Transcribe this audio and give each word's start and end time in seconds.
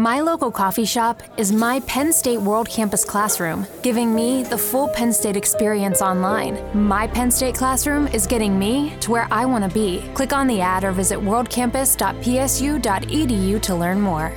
My 0.00 0.20
local 0.22 0.50
coffee 0.50 0.86
shop 0.86 1.22
is 1.36 1.52
my 1.52 1.80
Penn 1.80 2.10
State 2.10 2.40
World 2.40 2.70
Campus 2.70 3.04
classroom, 3.04 3.66
giving 3.82 4.14
me 4.14 4.42
the 4.42 4.56
full 4.56 4.88
Penn 4.88 5.12
State 5.12 5.36
experience 5.36 6.00
online. 6.00 6.58
My 6.72 7.06
Penn 7.06 7.30
State 7.30 7.54
classroom 7.54 8.06
is 8.06 8.26
getting 8.26 8.58
me 8.58 8.94
to 9.00 9.10
where 9.10 9.28
I 9.30 9.44
want 9.44 9.62
to 9.62 9.70
be. 9.70 10.02
Click 10.14 10.32
on 10.32 10.46
the 10.46 10.62
ad 10.62 10.84
or 10.84 10.92
visit 10.92 11.18
worldcampus.psu.edu 11.18 13.60
to 13.60 13.74
learn 13.74 14.00
more. 14.00 14.32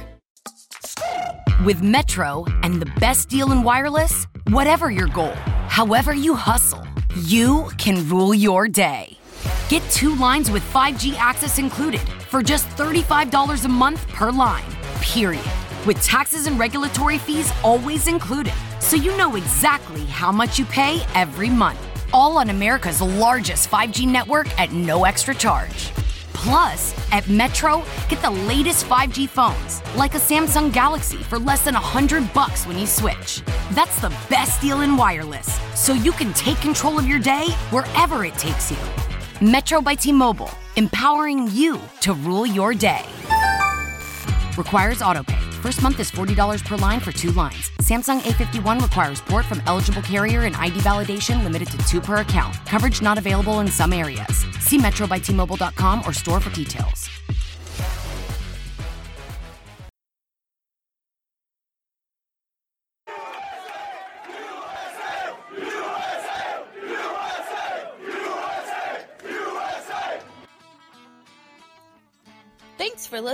With 1.66 1.82
Metro 1.82 2.44
and 2.64 2.82
the 2.82 2.92
best 3.00 3.30
deal 3.30 3.54
in 3.54 3.64
wireless, 3.64 4.28
whatever 4.50 4.92
your 4.92 5.08
goal, 5.08 5.32
however 5.70 6.14
you 6.14 6.36
hustle, 6.36 6.86
you 7.22 7.70
can 7.78 8.06
rule 8.10 8.34
your 8.34 8.68
day. 8.68 9.18
Get 9.70 9.82
two 9.92 10.14
lines 10.16 10.52
with 10.52 10.64
5G 10.74 11.16
access 11.16 11.58
included 11.58 12.02
for 12.30 12.44
just 12.44 12.68
$35 12.76 13.64
a 13.64 13.70
month 13.70 14.06
per 14.10 14.30
line, 14.30 14.66
period. 15.04 15.46
With 15.86 16.02
taxes 16.02 16.48
and 16.48 16.58
regulatory 16.58 17.18
fees 17.18 17.52
always 17.62 18.08
included, 18.08 18.54
so 18.80 18.96
you 18.96 19.16
know 19.18 19.36
exactly 19.36 20.06
how 20.06 20.32
much 20.32 20.58
you 20.58 20.66
pay 20.66 21.02
every 21.14 21.50
month. 21.50 21.78
All 22.14 22.38
on 22.38 22.50
America's 22.50 23.02
largest 23.02 23.70
5G 23.70 24.08
network 24.08 24.48
at 24.58 24.72
no 24.72 25.04
extra 25.04 25.36
charge. 25.36 25.92
Plus, 26.34 26.96
at 27.12 27.28
Metro, 27.28 27.84
get 28.08 28.22
the 28.22 28.30
latest 28.30 28.86
5G 28.86 29.28
phones, 29.28 29.82
like 29.98 30.16
a 30.16 30.20
Samsung 30.20 30.72
Galaxy 30.72 31.18
for 31.18 31.38
less 31.38 31.66
than 31.66 31.74
100 31.74 32.34
bucks 32.34 32.66
when 32.66 32.78
you 32.78 32.88
switch. 32.88 33.42
That's 33.72 34.00
the 34.00 34.14
best 34.30 34.62
deal 34.62 34.82
in 34.82 34.96
wireless, 34.96 35.60
so 35.76 35.94
you 35.94 36.14
can 36.14 36.32
take 36.34 36.58
control 36.62 36.98
of 36.98 37.08
your 37.08 37.20
day 37.20 37.48
wherever 37.72 38.24
it 38.24 38.36
takes 38.36 38.72
you. 38.72 38.78
Metro 39.42 39.82
by 39.82 39.96
T-Mobile, 39.96 40.52
empowering 40.78 41.50
you 41.52 41.80
to 42.02 42.14
rule 42.14 42.46
your 42.46 42.74
day. 42.74 43.04
Requires 44.58 45.00
autopay. 45.00 45.42
First 45.62 45.82
month 45.82 46.00
is 46.00 46.12
$40 46.12 46.64
per 46.64 46.76
line 46.78 47.00
for 47.00 47.12
two 47.12 47.32
lines. 47.32 47.72
Samsung 47.82 48.22
A51 48.22 48.82
requires 48.82 49.20
port 49.22 49.46
from 49.46 49.64
eligible 49.66 50.04
carrier 50.04 50.44
and 50.44 50.56
ID 50.56 50.76
validation 50.82 51.44
limited 51.44 51.70
to 51.70 51.78
two 51.80 52.00
per 52.00 52.18
account. 52.18 52.56
Coverage 52.68 53.02
not 53.02 53.18
available 53.18 53.62
in 53.62 53.68
some 53.68 53.92
areas. 53.92 54.46
See 54.60 54.78
metrobytmobile.com 54.78 56.04
or 56.08 56.14
store 56.14 56.40
for 56.40 56.52
details. 56.52 57.10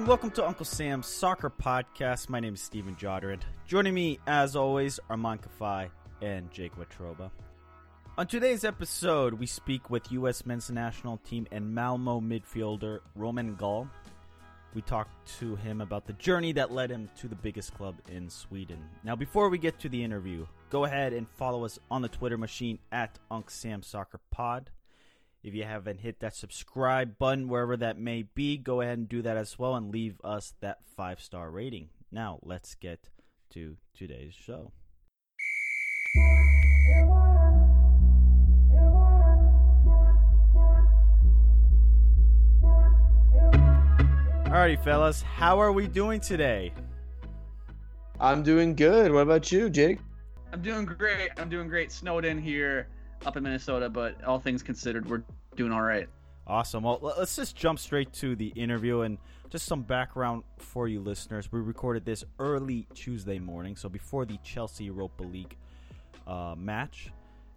Everyone. 0.00 0.18
Welcome 0.18 0.30
to 0.36 0.46
Uncle 0.46 0.64
Sam's 0.64 1.06
Soccer 1.06 1.50
Podcast. 1.50 2.30
My 2.30 2.40
name 2.40 2.54
is 2.54 2.62
Steven 2.62 2.96
Jodred. 2.96 3.40
Joining 3.66 3.92
me, 3.92 4.18
as 4.26 4.56
always, 4.56 4.98
are 5.10 5.16
Kafai 5.18 5.90
and 6.22 6.50
Jake 6.50 6.72
Watroba. 6.78 7.30
On 8.16 8.26
today's 8.26 8.64
episode, 8.64 9.34
we 9.34 9.44
speak 9.44 9.90
with 9.90 10.10
U.S. 10.12 10.46
men's 10.46 10.70
national 10.70 11.18
team 11.18 11.46
and 11.52 11.74
Malmo 11.74 12.18
midfielder 12.18 13.00
Romain 13.14 13.56
Gall. 13.56 13.90
We 14.72 14.80
talk 14.80 15.10
to 15.38 15.56
him 15.56 15.82
about 15.82 16.06
the 16.06 16.14
journey 16.14 16.52
that 16.52 16.72
led 16.72 16.90
him 16.90 17.10
to 17.18 17.28
the 17.28 17.36
biggest 17.36 17.74
club 17.74 17.96
in 18.10 18.30
Sweden. 18.30 18.82
Now, 19.04 19.16
before 19.16 19.50
we 19.50 19.58
get 19.58 19.78
to 19.80 19.90
the 19.90 20.02
interview, 20.02 20.46
go 20.70 20.86
ahead 20.86 21.12
and 21.12 21.28
follow 21.28 21.66
us 21.66 21.78
on 21.90 22.00
the 22.00 22.08
Twitter 22.08 22.38
machine 22.38 22.78
at 22.90 23.18
Unc 23.30 23.50
Sam 23.50 23.82
Soccer 23.82 24.20
Pod. 24.30 24.70
If 25.42 25.54
you 25.54 25.64
haven't 25.64 26.00
hit 26.00 26.20
that 26.20 26.36
subscribe 26.36 27.16
button, 27.16 27.48
wherever 27.48 27.74
that 27.78 27.98
may 27.98 28.24
be, 28.24 28.58
go 28.58 28.82
ahead 28.82 28.98
and 28.98 29.08
do 29.08 29.22
that 29.22 29.38
as 29.38 29.58
well 29.58 29.74
and 29.74 29.90
leave 29.90 30.20
us 30.22 30.52
that 30.60 30.80
five 30.94 31.18
star 31.18 31.50
rating. 31.50 31.88
Now, 32.12 32.40
let's 32.42 32.74
get 32.74 33.08
to 33.54 33.78
today's 33.94 34.34
show. 34.34 34.72
Alrighty, 44.44 44.84
fellas, 44.84 45.22
how 45.22 45.58
are 45.58 45.72
we 45.72 45.86
doing 45.86 46.20
today? 46.20 46.74
I'm 48.20 48.42
doing 48.42 48.74
good. 48.74 49.10
What 49.10 49.20
about 49.20 49.50
you, 49.50 49.70
Jake? 49.70 50.00
I'm 50.52 50.60
doing 50.60 50.84
great. 50.84 51.30
I'm 51.38 51.48
doing 51.48 51.68
great. 51.68 51.92
Snowed 51.92 52.26
in 52.26 52.36
here 52.36 52.88
up 53.26 53.36
in 53.36 53.42
Minnesota, 53.42 53.88
but 53.88 54.22
all 54.24 54.38
things 54.38 54.62
considered, 54.62 55.08
we're 55.08 55.22
doing 55.56 55.72
all 55.72 55.82
right. 55.82 56.08
Awesome. 56.46 56.82
Well, 56.82 56.98
let's 57.16 57.36
just 57.36 57.54
jump 57.54 57.78
straight 57.78 58.12
to 58.14 58.34
the 58.34 58.48
interview 58.48 59.02
and 59.02 59.18
just 59.50 59.66
some 59.66 59.82
background 59.82 60.42
for 60.58 60.88
you 60.88 61.00
listeners. 61.00 61.50
We 61.52 61.60
recorded 61.60 62.04
this 62.04 62.24
early 62.38 62.86
Tuesday 62.94 63.38
morning, 63.38 63.76
so 63.76 63.88
before 63.88 64.24
the 64.24 64.38
Chelsea 64.42 64.84
Europa 64.84 65.22
League 65.22 65.56
uh, 66.26 66.54
match. 66.56 67.12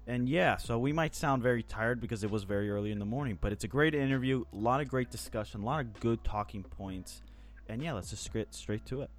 And 0.05 0.27
yeah, 0.27 0.57
so 0.57 0.77
we 0.77 0.91
might 0.91 1.15
sound 1.15 1.41
very 1.41 1.63
tired 1.63 2.01
because 2.01 2.23
it 2.23 2.29
was 2.29 2.43
very 2.43 2.69
early 2.69 2.91
in 2.91 2.99
the 2.99 3.05
morning, 3.05 3.37
but 3.39 3.53
it's 3.53 3.63
a 3.63 3.69
great 3.69 3.95
interview, 3.95 4.43
a 4.53 4.57
lot 4.57 4.81
of 4.81 4.89
great 4.89 5.09
discussion, 5.09 5.61
a 5.61 5.65
lot 5.65 5.79
of 5.79 5.99
good 6.01 6.23
talking 6.23 6.63
points. 6.63 7.21
And 7.69 7.81
yeah, 7.81 7.93
let's 7.93 8.09
just 8.09 8.31
get 8.33 8.53
straight 8.53 8.85
to 8.87 9.01
it. 9.03 9.09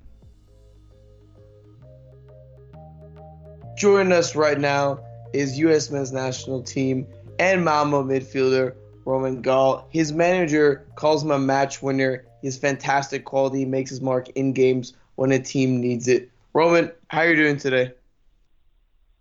Joining 3.76 4.12
us 4.12 4.36
right 4.36 4.60
now 4.60 5.00
is 5.34 5.58
U.S. 5.58 5.90
men's 5.90 6.12
national 6.12 6.62
team 6.62 7.06
and 7.38 7.64
Malmo 7.64 8.02
midfielder 8.02 8.74
Romain 9.04 9.42
Gall. 9.42 9.86
His 9.90 10.12
manager 10.12 10.86
calls 10.94 11.22
him 11.22 11.30
a 11.30 11.38
match 11.38 11.82
winner. 11.82 12.24
His 12.42 12.56
fantastic 12.56 13.24
quality 13.24 13.64
makes 13.64 13.90
his 13.90 14.00
mark 14.00 14.28
in 14.30 14.52
games 14.52 14.94
when 15.16 15.32
a 15.32 15.38
team 15.38 15.80
needs 15.80 16.08
it. 16.08 16.30
Romain, 16.52 16.90
how 17.08 17.20
are 17.20 17.30
you 17.30 17.36
doing 17.36 17.56
today? 17.56 17.92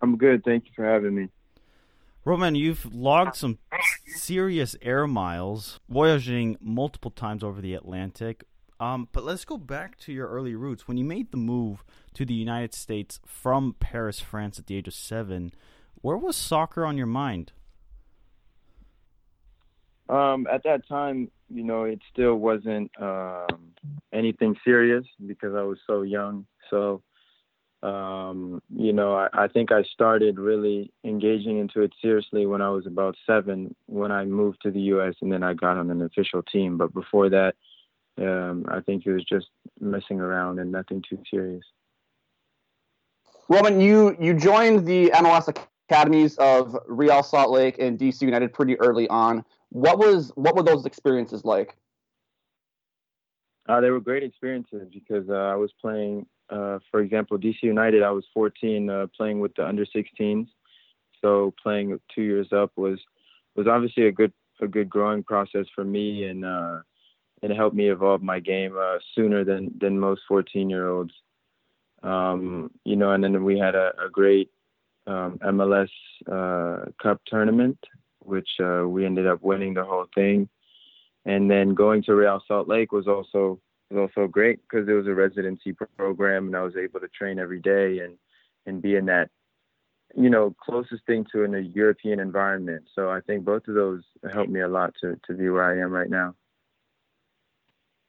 I'm 0.01 0.17
good. 0.17 0.43
Thank 0.43 0.65
you 0.65 0.71
for 0.75 0.85
having 0.85 1.15
me. 1.15 1.29
Romain, 2.25 2.55
you've 2.55 2.93
logged 2.93 3.35
some 3.35 3.57
serious 4.05 4.75
air 4.81 5.07
miles, 5.07 5.79
voyaging 5.89 6.57
multiple 6.61 7.11
times 7.11 7.43
over 7.43 7.59
the 7.59 7.73
Atlantic. 7.73 8.45
Um, 8.79 9.07
but 9.11 9.23
let's 9.23 9.45
go 9.45 9.57
back 9.57 9.97
to 9.99 10.13
your 10.13 10.27
early 10.27 10.55
roots. 10.55 10.87
When 10.87 10.97
you 10.97 11.05
made 11.05 11.31
the 11.31 11.37
move 11.37 11.83
to 12.13 12.25
the 12.25 12.33
United 12.33 12.73
States 12.73 13.19
from 13.25 13.75
Paris, 13.79 14.19
France 14.19 14.59
at 14.59 14.67
the 14.67 14.75
age 14.75 14.87
of 14.87 14.93
seven, 14.93 15.53
where 16.03 16.17
was 16.17 16.35
soccer 16.35 16.85
on 16.85 16.97
your 16.97 17.07
mind? 17.07 17.53
Um, 20.09 20.45
at 20.51 20.63
that 20.65 20.85
time, 20.87 21.31
you 21.49 21.63
know, 21.63 21.85
it 21.85 22.01
still 22.11 22.35
wasn't 22.35 22.91
um, 23.01 23.71
anything 24.11 24.55
serious 24.65 25.05
because 25.25 25.55
I 25.55 25.61
was 25.61 25.79
so 25.87 26.01
young. 26.01 26.45
So, 26.69 27.01
um, 27.81 28.61
you 28.69 28.91
know, 28.91 29.15
I, 29.15 29.29
I, 29.33 29.47
think 29.47 29.71
I 29.71 29.83
started 29.83 30.39
really 30.39 30.91
engaging 31.05 31.57
into 31.57 31.81
it 31.81 31.93
seriously 32.01 32.45
when 32.45 32.61
I 32.61 32.69
was 32.69 32.85
about 32.85 33.15
seven, 33.25 33.73
when 33.85 34.11
I 34.11 34.25
moved 34.25 34.59
to 34.63 34.71
the 34.71 34.81
U.S. 34.81 35.15
and 35.21 35.31
then 35.31 35.41
I 35.41 35.53
got 35.53 35.77
on 35.77 35.89
an 35.89 36.01
official 36.01 36.43
team. 36.43 36.77
But 36.77 36.93
before 36.93 37.29
that, 37.29 37.55
um, 38.17 38.65
I 38.67 38.81
think 38.81 39.05
it 39.05 39.13
was 39.13 39.23
just 39.23 39.47
messing 39.79 40.19
around 40.19 40.59
and 40.59 40.69
nothing 40.69 41.01
too 41.09 41.19
serious. 41.31 41.63
Romain, 43.49 43.79
you 43.79 44.15
you 44.19 44.33
joined 44.33 44.85
the 44.85 45.11
MLS 45.11 45.49
academies 45.89 46.37
of 46.37 46.77
Real 46.87 47.23
Salt 47.23 47.51
Lake 47.51 47.77
and 47.79 47.97
DC 47.99 48.21
United 48.21 48.53
pretty 48.53 48.79
early 48.79 49.07
on. 49.09 49.43
What 49.69 49.97
was 49.97 50.31
what 50.35 50.55
were 50.55 50.63
those 50.63 50.85
experiences 50.85 51.43
like? 51.45 51.75
Uh, 53.67 53.81
they 53.81 53.89
were 53.89 53.99
great 53.99 54.23
experiences 54.23 54.89
because 54.93 55.29
uh, 55.29 55.33
I 55.33 55.55
was 55.55 55.71
playing, 55.79 56.25
uh, 56.49 56.79
for 56.91 56.99
example, 56.99 57.37
DC 57.37 57.63
United. 57.63 58.03
I 58.03 58.11
was 58.11 58.25
14, 58.33 58.89
uh, 58.89 59.07
playing 59.15 59.39
with 59.39 59.55
the 59.55 59.65
under 59.65 59.85
16s. 59.85 60.47
So 61.21 61.53
playing 61.63 61.97
two 62.13 62.23
years 62.23 62.51
up 62.51 62.71
was 62.75 62.99
was 63.55 63.67
obviously 63.67 64.07
a 64.07 64.11
good 64.11 64.33
a 64.61 64.67
good 64.67 64.89
growing 64.89 65.23
process 65.23 65.65
for 65.73 65.83
me, 65.83 66.25
and 66.25 66.43
uh, 66.43 66.79
and 67.41 67.51
it 67.51 67.55
helped 67.55 67.75
me 67.75 67.89
evolve 67.89 68.21
my 68.21 68.39
game 68.39 68.75
uh, 68.77 68.97
sooner 69.15 69.43
than 69.45 69.71
than 69.79 69.99
most 69.99 70.21
14 70.27 70.69
year 70.69 70.89
olds. 70.89 71.13
Um, 72.03 72.71
you 72.83 72.97
know, 72.97 73.11
and 73.11 73.23
then 73.23 73.43
we 73.45 73.57
had 73.57 73.75
a, 73.75 73.93
a 74.03 74.09
great 74.09 74.51
um, 75.07 75.39
MLS 75.43 75.89
uh, 76.31 76.85
Cup 77.01 77.21
tournament, 77.27 77.77
which 78.19 78.49
uh, 78.61 78.83
we 78.87 79.05
ended 79.05 79.27
up 79.27 79.41
winning 79.41 79.73
the 79.73 79.83
whole 79.83 80.05
thing. 80.15 80.49
And 81.25 81.49
then 81.49 81.73
going 81.73 82.03
to 82.03 82.15
Real 82.15 82.41
Salt 82.47 82.67
Lake 82.67 82.91
was 82.91 83.07
also 83.07 83.59
was 83.89 84.09
also 84.09 84.27
great 84.27 84.59
because 84.63 84.87
it 84.87 84.93
was 84.93 85.07
a 85.07 85.13
residency 85.13 85.73
program 85.97 86.47
and 86.47 86.55
I 86.55 86.61
was 86.61 86.75
able 86.75 86.99
to 86.99 87.07
train 87.09 87.39
every 87.39 87.59
day 87.59 87.99
and 87.99 88.17
and 88.65 88.81
be 88.81 88.95
in 88.95 89.05
that 89.05 89.29
you 90.15 90.29
know 90.29 90.55
closest 90.59 91.05
thing 91.05 91.25
to 91.31 91.43
in 91.43 91.55
a 91.55 91.59
European 91.59 92.19
environment. 92.19 92.83
So 92.93 93.09
I 93.09 93.21
think 93.21 93.45
both 93.45 93.67
of 93.67 93.75
those 93.75 94.03
helped 94.31 94.49
me 94.49 94.61
a 94.61 94.67
lot 94.67 94.93
to 95.01 95.19
to 95.27 95.33
be 95.33 95.49
where 95.49 95.63
I 95.63 95.81
am 95.81 95.91
right 95.91 96.09
now. 96.09 96.35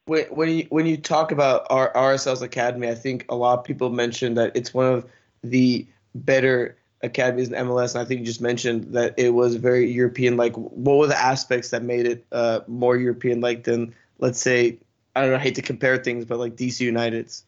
When 0.06 0.50
you 0.50 0.67
when 0.70 0.87
you 0.87 0.97
talk 0.97 1.32
about 1.32 1.67
our 1.70 1.93
RSL's 1.93 2.43
academy, 2.43 2.88
I 2.88 2.94
think 2.94 3.26
a 3.29 3.35
lot 3.35 3.58
of 3.58 3.64
people 3.64 3.90
mention 3.90 4.35
that 4.35 4.52
it's 4.55 4.75
one 4.75 4.87
of 4.87 5.06
the 5.43 5.87
better 6.14 6.76
academies 7.05 7.49
in 7.49 7.67
MLS. 7.67 7.95
And 7.95 8.03
I 8.03 8.05
think 8.05 8.21
you 8.21 8.27
just 8.27 8.41
mentioned 8.41 8.95
that 8.95 9.15
it 9.17 9.31
was 9.31 9.56
very 9.56 9.91
European. 9.91 10.37
Like, 10.37 10.55
what 10.56 10.99
were 10.99 11.06
the 11.06 11.19
aspects 11.19 11.71
that 11.71 11.83
made 11.83 12.06
it 12.06 12.27
uh, 12.33 12.61
more 12.67 12.97
European 12.97 13.41
like 13.41 13.65
than, 13.65 13.95
let's 14.19 14.41
say, 14.41 14.79
I 15.15 15.23
don't 15.23 15.31
know, 15.31 15.37
I 15.37 15.41
hate 15.41 15.55
to 15.56 15.62
compare 15.62 15.97
things, 15.99 16.25
but 16.25 16.39
like 16.39 16.56
DC 16.56 16.81
United's? 16.81 17.45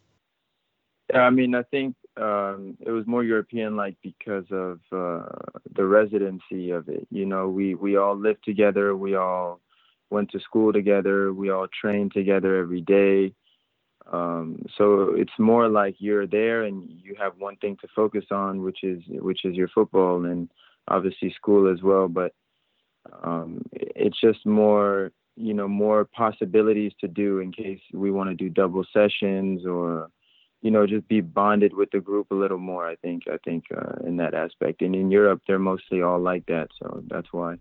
Yeah, 1.13 1.21
I 1.21 1.29
mean, 1.29 1.55
I 1.55 1.63
think 1.63 1.95
um, 2.17 2.77
it 2.79 2.91
was 2.91 3.07
more 3.07 3.23
European 3.23 3.75
like 3.75 3.95
because 4.01 4.45
of 4.51 4.79
uh, 4.91 5.29
the 5.73 5.85
residency 5.85 6.71
of 6.71 6.89
it. 6.89 7.07
You 7.11 7.25
know, 7.25 7.47
we 7.47 7.75
we 7.75 7.97
all 7.97 8.15
lived 8.15 8.43
together, 8.43 8.95
we 8.95 9.15
all 9.15 9.61
went 10.09 10.31
to 10.31 10.39
school 10.39 10.73
together, 10.73 11.33
we 11.33 11.49
all 11.49 11.67
trained 11.67 12.13
together 12.13 12.57
every 12.57 12.81
day. 12.81 13.33
Um, 14.11 14.65
so 14.77 15.13
it's 15.15 15.37
more 15.37 15.67
like 15.67 15.95
you're 15.99 16.27
there 16.27 16.63
and 16.63 16.89
you 16.89 17.15
have 17.19 17.33
one 17.37 17.57
thing 17.57 17.77
to 17.81 17.87
focus 17.95 18.25
on, 18.31 18.63
which 18.63 18.83
is 18.83 19.01
which 19.07 19.43
is 19.43 19.55
your 19.55 19.67
football 19.67 20.25
and 20.25 20.49
obviously 20.87 21.33
school 21.33 21.71
as 21.71 21.81
well. 21.81 22.07
But 22.07 22.33
um, 23.23 23.63
it's 23.73 24.19
just 24.19 24.45
more, 24.45 25.11
you 25.35 25.53
know, 25.53 25.67
more 25.67 26.05
possibilities 26.05 26.93
to 27.01 27.07
do 27.07 27.39
in 27.39 27.51
case 27.51 27.79
we 27.93 28.11
want 28.11 28.29
to 28.29 28.35
do 28.35 28.49
double 28.49 28.85
sessions 28.93 29.65
or, 29.65 30.09
you 30.61 30.71
know, 30.71 30.87
just 30.87 31.07
be 31.07 31.21
bonded 31.21 31.73
with 31.73 31.91
the 31.91 31.99
group 31.99 32.31
a 32.31 32.35
little 32.35 32.57
more. 32.57 32.87
I 32.87 32.95
think 32.95 33.23
I 33.27 33.37
think 33.43 33.65
uh, 33.75 34.05
in 34.05 34.17
that 34.17 34.33
aspect. 34.33 34.81
And 34.81 34.95
in 34.95 35.11
Europe, 35.11 35.41
they're 35.47 35.59
mostly 35.59 36.01
all 36.01 36.19
like 36.19 36.45
that, 36.47 36.69
so 36.79 37.03
that's 37.07 37.31
why. 37.31 37.57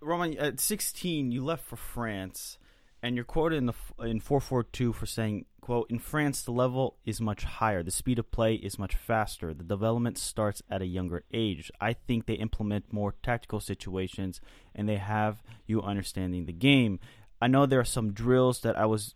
Romain, 0.00 0.38
at 0.38 0.60
16, 0.60 1.32
you 1.32 1.44
left 1.44 1.64
for 1.64 1.74
France, 1.74 2.58
and 3.02 3.16
you're 3.16 3.24
quoted 3.24 3.56
in 3.56 3.66
the 3.66 3.74
in 4.00 4.20
442 4.20 4.92
for 4.92 5.06
saying 5.06 5.46
quote, 5.60 5.90
in 5.90 5.98
France, 5.98 6.42
the 6.42 6.52
level 6.52 6.96
is 7.04 7.20
much 7.20 7.44
higher. 7.44 7.82
The 7.82 7.90
speed 7.90 8.18
of 8.18 8.30
play 8.30 8.54
is 8.54 8.78
much 8.78 8.94
faster. 8.96 9.52
The 9.52 9.64
development 9.64 10.18
starts 10.18 10.62
at 10.70 10.82
a 10.82 10.86
younger 10.86 11.24
age. 11.32 11.70
I 11.80 11.92
think 11.92 12.26
they 12.26 12.34
implement 12.34 12.92
more 12.92 13.14
tactical 13.22 13.60
situations 13.60 14.40
and 14.74 14.88
they 14.88 14.96
have 14.96 15.42
you 15.66 15.82
understanding 15.82 16.46
the 16.46 16.52
game. 16.52 17.00
I 17.40 17.48
know 17.48 17.66
there 17.66 17.80
are 17.80 17.84
some 17.84 18.12
drills 18.12 18.60
that 18.60 18.78
I 18.78 18.86
was 18.86 19.14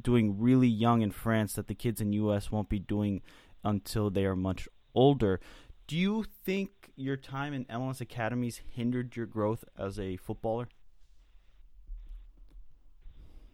doing 0.00 0.38
really 0.38 0.68
young 0.68 1.02
in 1.02 1.10
France 1.10 1.54
that 1.54 1.68
the 1.68 1.74
kids 1.74 2.00
in 2.00 2.12
US 2.12 2.50
won't 2.50 2.68
be 2.68 2.78
doing 2.78 3.22
until 3.62 4.10
they 4.10 4.24
are 4.24 4.36
much 4.36 4.68
older. 4.94 5.40
Do 5.86 5.96
you 5.96 6.24
think 6.44 6.90
your 6.96 7.16
time 7.16 7.52
in 7.52 7.64
MLS 7.66 8.00
academies 8.00 8.60
hindered 8.70 9.16
your 9.16 9.26
growth 9.26 9.64
as 9.78 9.98
a 9.98 10.16
footballer? 10.16 10.68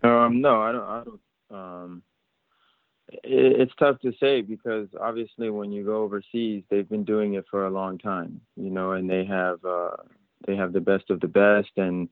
Um, 0.03 0.41
no, 0.41 0.63
I 0.63 0.73
don't. 0.73 0.83
I 0.83 1.03
don't. 1.05 1.21
Um, 1.51 2.03
it's 3.25 3.73
tough 3.79 4.01
to 4.01 4.13
say 4.21 4.41
because 4.41 4.89
obviously 5.01 5.51
when 5.51 5.73
you 5.73 5.85
go 5.85 6.03
overseas, 6.03 6.63
they've 6.71 6.89
been 6.89 7.05
doing 7.05 7.35
it 7.35 7.45
for 7.51 7.67
a 7.67 7.71
long 7.71 7.99
time, 7.99 8.41
you 8.57 8.71
know, 8.71 8.93
and 8.93 9.09
they 9.09 9.25
have 9.25 9.65
uh, 9.65 9.97
they 10.47 10.57
have 10.57 10.73
the 10.73 10.81
best 10.81 11.11
of 11.11 11.21
the 11.21 11.29
best, 11.29 11.71
and 11.77 12.09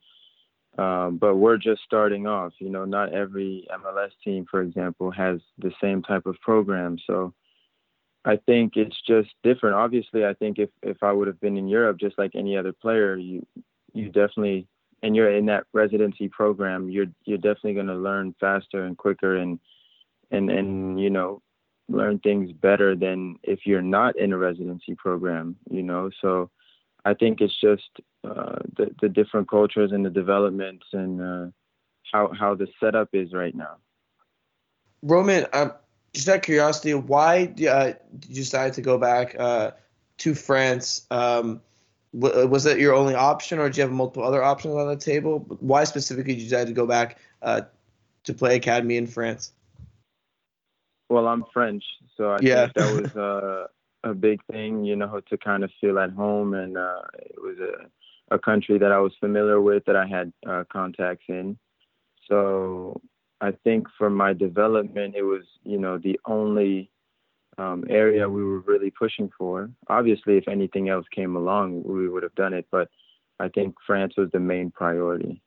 um, 0.76 1.18
but 1.18 1.36
we're 1.36 1.56
just 1.56 1.82
starting 1.84 2.26
off. 2.26 2.52
You 2.58 2.70
know, 2.70 2.84
not 2.84 3.12
every 3.12 3.66
MLS 3.72 4.10
team, 4.24 4.46
for 4.50 4.62
example, 4.62 5.10
has 5.10 5.40
the 5.58 5.72
same 5.80 6.02
type 6.02 6.26
of 6.26 6.40
program, 6.40 6.98
so. 7.06 7.34
I 8.24 8.36
think 8.36 8.72
it's 8.76 9.00
just 9.06 9.30
different. 9.42 9.76
Obviously, 9.76 10.26
I 10.26 10.34
think 10.34 10.58
if 10.58 10.68
if 10.82 11.02
I 11.02 11.12
would 11.12 11.28
have 11.28 11.40
been 11.40 11.56
in 11.56 11.68
Europe, 11.68 11.98
just 11.98 12.18
like 12.18 12.32
any 12.34 12.58
other 12.58 12.72
player, 12.72 13.16
you 13.16 13.46
you 13.94 14.06
definitely 14.06 14.66
and 15.02 15.14
you're 15.14 15.34
in 15.34 15.46
that 15.46 15.64
residency 15.72 16.28
program, 16.28 16.90
you're 16.90 17.06
you're 17.24 17.38
definitely 17.38 17.74
going 17.74 17.86
to 17.86 17.94
learn 17.94 18.34
faster 18.40 18.84
and 18.84 18.98
quicker 18.98 19.36
and 19.36 19.58
and 20.30 20.50
and 20.50 21.00
you 21.00 21.10
know 21.10 21.42
learn 21.88 22.18
things 22.18 22.52
better 22.52 22.94
than 22.94 23.36
if 23.42 23.60
you're 23.64 23.82
not 23.82 24.18
in 24.18 24.32
a 24.32 24.38
residency 24.38 24.94
program 24.94 25.56
you 25.70 25.82
know? 25.82 26.10
So 26.20 26.50
i 27.04 27.14
think 27.14 27.40
it's 27.40 27.58
just 27.60 27.88
uh, 28.24 28.56
the, 28.76 28.94
the 29.00 29.08
different 29.08 29.48
cultures 29.48 29.92
and 29.92 30.04
the 30.04 30.10
developments 30.10 30.86
and 30.92 31.20
uh, 31.20 31.46
how 32.12 32.32
how 32.38 32.54
the 32.54 32.66
setup 32.80 33.10
is 33.12 33.32
right 33.32 33.54
now. 33.54 33.76
Romain 35.02 35.46
um, 35.52 35.72
just 36.12 36.28
out 36.28 36.36
of 36.36 36.42
curiosity 36.42 36.94
why 36.94 37.52
uh, 37.68 37.92
did 38.18 38.28
you 38.28 38.34
decide 38.34 38.72
to 38.74 38.82
go 38.82 38.98
back 38.98 39.36
uh, 39.38 39.70
to 40.18 40.34
france? 40.34 41.06
Um, 41.10 41.60
was 42.14 42.64
that 42.64 42.78
your 42.78 42.94
only 42.94 43.14
option 43.14 43.58
or 43.58 43.68
did 43.68 43.76
you 43.76 43.82
have 43.82 43.92
multiple 43.92 44.24
other 44.24 44.42
options 44.42 44.74
on 44.74 44.88
the 44.88 44.96
table? 44.96 45.40
Why 45.60 45.84
specifically 45.84 46.34
did 46.34 46.42
you 46.42 46.48
decide 46.48 46.66
to 46.66 46.72
go 46.72 46.86
back 46.86 47.18
uh, 47.42 47.62
to 48.24 48.34
play 48.34 48.56
academy 48.56 48.96
in 48.96 49.06
france 49.06 49.52
well, 51.08 51.26
I'm 51.26 51.44
French, 51.52 51.84
so 52.16 52.32
I 52.32 52.38
yeah. 52.40 52.66
think 52.66 52.74
that 52.74 53.02
was 53.02 53.16
uh, 53.16 53.66
a 54.04 54.14
big 54.14 54.40
thing, 54.50 54.84
you 54.84 54.96
know, 54.96 55.20
to 55.28 55.38
kind 55.38 55.64
of 55.64 55.70
feel 55.80 55.98
at 55.98 56.10
home, 56.12 56.54
and 56.54 56.76
uh, 56.76 57.02
it 57.18 57.36
was 57.40 57.58
a 57.58 57.88
a 58.30 58.38
country 58.38 58.78
that 58.78 58.92
I 58.92 58.98
was 58.98 59.12
familiar 59.20 59.60
with, 59.60 59.84
that 59.86 59.96
I 59.96 60.06
had 60.06 60.32
uh, 60.46 60.64
contacts 60.70 61.24
in. 61.28 61.58
So 62.28 63.00
I 63.40 63.52
think 63.52 63.86
for 63.96 64.10
my 64.10 64.32
development, 64.32 65.14
it 65.16 65.22
was, 65.22 65.44
you 65.64 65.78
know, 65.78 65.98
the 65.98 66.18
only 66.26 66.90
um, 67.56 67.84
area 67.88 68.28
we 68.28 68.44
were 68.44 68.60
really 68.60 68.90
pushing 68.90 69.30
for. 69.36 69.70
Obviously, 69.88 70.36
if 70.36 70.46
anything 70.48 70.88
else 70.88 71.06
came 71.10 71.36
along, 71.36 71.82
we 71.84 72.08
would 72.08 72.22
have 72.22 72.34
done 72.34 72.52
it, 72.52 72.66
but 72.70 72.88
I 73.40 73.48
think 73.48 73.76
France 73.86 74.14
was 74.16 74.30
the 74.32 74.40
main 74.40 74.70
priority. 74.70 75.42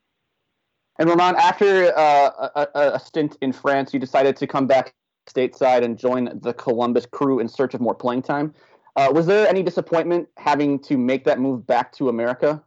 And 0.99 1.09
Romain, 1.09 1.35
after 1.35 1.97
uh, 1.97 2.49
a, 2.55 2.67
a, 2.95 2.99
stint 2.99 3.37
in 3.41 3.53
France, 3.53 3.93
you 3.93 3.99
decided 3.99 4.35
to 4.37 4.45
come 4.45 4.67
back 4.67 4.93
stateside 5.27 5.83
and 5.83 5.97
join 5.97 6.39
the 6.41 6.53
Columbus 6.53 7.05
crew 7.05 7.39
in 7.39 7.47
search 7.47 7.73
of 7.73 7.81
more 7.81 7.95
playing 7.95 8.21
time. 8.21 8.53
Uh, 8.95 9.09
was 9.13 9.25
there 9.25 9.47
any 9.47 9.63
disappointment 9.63 10.27
having 10.37 10.79
to 10.79 10.97
make 10.97 11.23
that 11.25 11.39
move 11.39 11.65
back 11.65 11.93
to 11.93 12.09
America? 12.09 12.61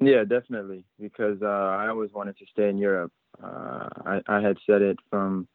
Yeah, 0.00 0.24
definitely, 0.24 0.84
because 1.00 1.40
uh, 1.42 1.46
I 1.46 1.88
always 1.88 2.12
wanted 2.12 2.36
to 2.38 2.46
stay 2.46 2.68
in 2.68 2.78
Europe. 2.78 3.12
Uh, 3.42 3.88
I, 4.04 4.20
I, 4.28 4.40
had 4.40 4.56
said 4.66 4.82
it 4.82 4.98
from 5.10 5.46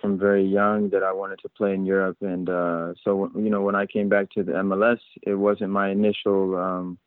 from 0.00 0.18
very 0.18 0.44
young 0.44 0.90
that 0.90 1.02
I 1.02 1.12
wanted 1.12 1.38
to 1.40 1.48
play 1.48 1.74
in 1.74 1.84
Europe, 1.84 2.16
and 2.20 2.48
uh, 2.48 2.94
so 3.04 3.30
you 3.34 3.50
know 3.50 3.62
when 3.62 3.74
I 3.74 3.86
came 3.86 4.08
back 4.08 4.30
to 4.30 4.42
the 4.42 4.52
MLS, 4.52 4.98
it 5.22 5.34
wasn't 5.34 5.70
my 5.70 5.90
initial 5.90 6.56
um, 6.56 6.98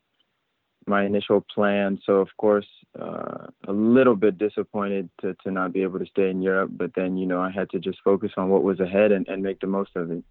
my 0.86 1.04
initial 1.04 1.40
plan. 1.40 1.98
So 2.04 2.14
of 2.14 2.28
course, 2.36 2.66
uh, 2.98 3.46
a 3.66 3.72
little 3.72 4.16
bit 4.16 4.38
disappointed 4.38 5.10
to, 5.20 5.34
to 5.44 5.50
not 5.50 5.72
be 5.72 5.82
able 5.82 5.98
to 5.98 6.06
stay 6.06 6.30
in 6.30 6.42
Europe, 6.42 6.70
but 6.72 6.92
then 6.94 7.16
you 7.16 7.26
know 7.26 7.40
I 7.40 7.50
had 7.50 7.70
to 7.70 7.78
just 7.78 7.98
focus 8.02 8.32
on 8.36 8.48
what 8.48 8.62
was 8.62 8.80
ahead 8.80 9.12
and, 9.12 9.26
and 9.28 9.42
make 9.42 9.60
the 9.60 9.66
most 9.66 9.90
of 9.96 10.10
it. 10.10 10.24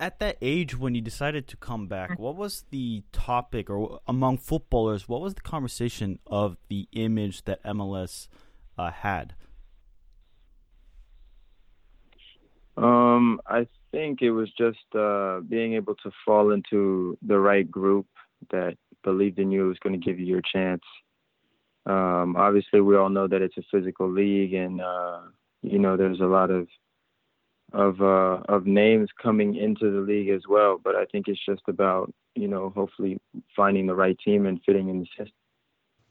At 0.00 0.18
that 0.18 0.38
age, 0.42 0.76
when 0.76 0.96
you 0.96 1.00
decided 1.00 1.46
to 1.48 1.56
come 1.56 1.86
back, 1.86 2.18
what 2.18 2.34
was 2.34 2.64
the 2.70 3.04
topic, 3.12 3.70
or 3.70 4.00
among 4.08 4.38
footballers, 4.38 5.08
what 5.08 5.20
was 5.20 5.34
the 5.34 5.40
conversation 5.40 6.18
of 6.26 6.56
the 6.68 6.88
image 6.92 7.44
that 7.44 7.62
MLS 7.62 8.26
uh, 8.76 8.90
had? 8.90 9.34
Um, 12.76 13.40
I 13.46 13.68
think 13.92 14.20
it 14.20 14.30
was 14.30 14.50
just 14.58 14.78
uh, 14.96 15.40
being 15.40 15.74
able 15.74 15.94
to 15.96 16.10
fall 16.24 16.50
into 16.50 17.16
the 17.22 17.38
right 17.38 17.68
group 17.68 18.06
that 18.50 18.76
believed 19.02 19.38
in 19.38 19.50
you, 19.50 19.66
was 19.66 19.78
going 19.78 19.98
to 19.98 20.04
give 20.04 20.18
you 20.18 20.26
your 20.26 20.42
chance. 20.42 20.82
Um, 21.86 22.36
obviously, 22.36 22.80
we 22.80 22.96
all 22.96 23.08
know 23.08 23.26
that 23.26 23.42
it's 23.42 23.56
a 23.56 23.62
physical 23.70 24.10
league, 24.10 24.54
and 24.54 24.80
uh, 24.80 25.20
you 25.62 25.78
know 25.78 25.96
there's 25.96 26.20
a 26.20 26.26
lot 26.26 26.50
of 26.50 26.68
of 27.72 28.00
uh, 28.00 28.42
of 28.48 28.66
names 28.66 29.08
coming 29.22 29.54
into 29.56 29.90
the 29.90 30.00
league 30.00 30.28
as 30.28 30.42
well. 30.48 30.78
But 30.82 30.96
I 30.96 31.04
think 31.06 31.28
it's 31.28 31.44
just 31.44 31.62
about 31.66 32.12
you 32.34 32.48
know 32.48 32.72
hopefully 32.74 33.20
finding 33.56 33.86
the 33.86 33.94
right 33.94 34.18
team 34.18 34.46
and 34.46 34.60
fitting 34.64 34.88
in 34.88 35.00
the 35.00 35.06
system. 35.06 35.32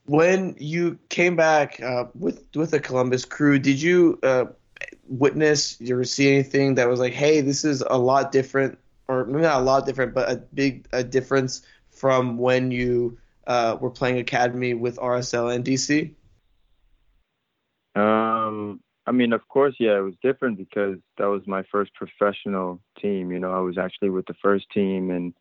When 0.05 0.55
you 0.57 0.97
came 1.09 1.35
back 1.35 1.81
uh, 1.81 2.05
with 2.15 2.47
with 2.55 2.71
the 2.71 2.79
Columbus 2.79 3.25
Crew, 3.25 3.59
did 3.59 3.79
you 3.81 4.19
uh, 4.23 4.45
witness 5.07 5.79
or 5.89 6.03
see 6.03 6.33
anything 6.33 6.75
that 6.75 6.87
was 6.87 6.99
like, 6.99 7.13
hey, 7.13 7.41
this 7.41 7.63
is 7.63 7.83
a 7.87 7.97
lot 7.97 8.31
different, 8.31 8.77
or 9.07 9.25
maybe 9.25 9.41
not 9.41 9.61
a 9.61 9.63
lot 9.63 9.85
different, 9.85 10.13
but 10.13 10.31
a 10.31 10.37
big 10.37 10.87
a 10.91 11.03
difference 11.03 11.61
from 11.97 12.37
when 12.37 12.71
you 12.71 13.17
uh, 13.45 13.77
were 13.79 13.89
playing 13.89 14.19
academy 14.19 14.73
with 14.73 14.97
RSL 14.97 15.53
and 15.53 15.65
DC? 15.65 16.13
Um, 17.95 18.81
I 19.05 19.11
mean, 19.11 19.33
of 19.33 19.47
course, 19.47 19.75
yeah, 19.79 19.97
it 19.97 20.01
was 20.01 20.15
different 20.21 20.57
because 20.57 20.97
that 21.17 21.25
was 21.25 21.41
my 21.47 21.63
first 21.71 21.93
professional 21.93 22.81
team. 23.01 23.31
You 23.31 23.39
know, 23.39 23.51
I 23.51 23.59
was 23.59 23.77
actually 23.77 24.09
with 24.09 24.25
the 24.25 24.35
first 24.41 24.69
team 24.71 25.11
and 25.11 25.33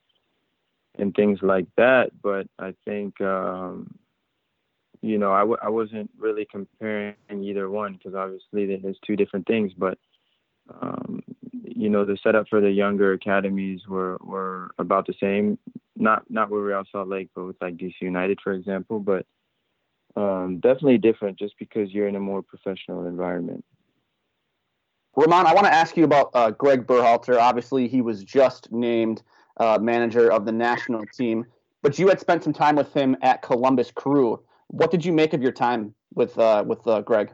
and 0.98 1.14
things 1.14 1.40
like 1.42 1.66
that. 1.76 2.10
But 2.22 2.46
I 2.58 2.74
think 2.84 3.20
um, 3.20 3.94
you 5.02 5.18
know, 5.18 5.32
I 5.32 5.40
w- 5.40 5.58
I 5.62 5.68
wasn't 5.68 6.10
really 6.18 6.46
comparing 6.50 7.14
either 7.30 7.68
one 7.68 7.94
because 7.94 8.14
obviously 8.14 8.76
there's 8.76 8.98
two 9.06 9.16
different 9.16 9.46
things, 9.46 9.72
but 9.76 9.98
um, 10.80 11.22
you 11.52 11.88
know, 11.88 12.04
the 12.04 12.18
setup 12.22 12.48
for 12.48 12.60
the 12.60 12.70
younger 12.70 13.12
academies 13.12 13.86
were, 13.86 14.18
were 14.22 14.70
about 14.78 15.06
the 15.06 15.14
same. 15.20 15.58
Not 15.96 16.24
not 16.28 16.50
with 16.50 16.62
Real 16.62 16.84
Salt 16.90 17.08
Lake, 17.08 17.30
but 17.34 17.44
with 17.44 17.56
like 17.60 17.76
DC 17.76 17.94
United, 18.00 18.38
for 18.42 18.52
example. 18.52 19.00
But 19.00 19.26
um, 20.16 20.60
definitely 20.60 20.98
different, 20.98 21.38
just 21.38 21.54
because 21.58 21.92
you're 21.92 22.08
in 22.08 22.16
a 22.16 22.20
more 22.20 22.42
professional 22.42 23.06
environment. 23.06 23.64
Romain, 25.16 25.46
I 25.46 25.54
want 25.54 25.66
to 25.66 25.72
ask 25.72 25.96
you 25.96 26.04
about 26.04 26.30
uh, 26.34 26.50
Greg 26.50 26.86
Berhalter. 26.86 27.40
Obviously, 27.40 27.88
he 27.88 28.02
was 28.02 28.22
just 28.22 28.70
named 28.70 29.22
uh, 29.56 29.78
manager 29.80 30.30
of 30.30 30.44
the 30.44 30.52
national 30.52 31.04
team, 31.06 31.46
but 31.82 31.98
you 31.98 32.08
had 32.08 32.20
spent 32.20 32.44
some 32.44 32.52
time 32.52 32.76
with 32.76 32.92
him 32.92 33.16
at 33.22 33.40
Columbus 33.40 33.90
Crew. 33.90 34.42
What 34.68 34.90
did 34.90 35.04
you 35.04 35.12
make 35.12 35.32
of 35.32 35.42
your 35.42 35.52
time 35.52 35.94
with 36.14 36.38
uh, 36.38 36.64
with 36.66 36.86
uh, 36.86 37.00
Greg? 37.00 37.32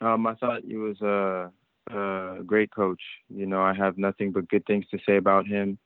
Um, 0.00 0.26
I 0.26 0.34
thought 0.34 0.62
he 0.66 0.76
was 0.76 1.00
a, 1.00 1.50
a, 1.90 2.42
great 2.44 2.70
coach. 2.74 3.00
You 3.28 3.46
know, 3.46 3.62
I 3.62 3.72
have 3.74 3.96
nothing 3.96 4.32
but 4.32 4.48
good 4.48 4.66
things 4.66 4.84
to 4.90 4.98
say 5.06 5.16
about 5.16 5.46
him. 5.46 5.78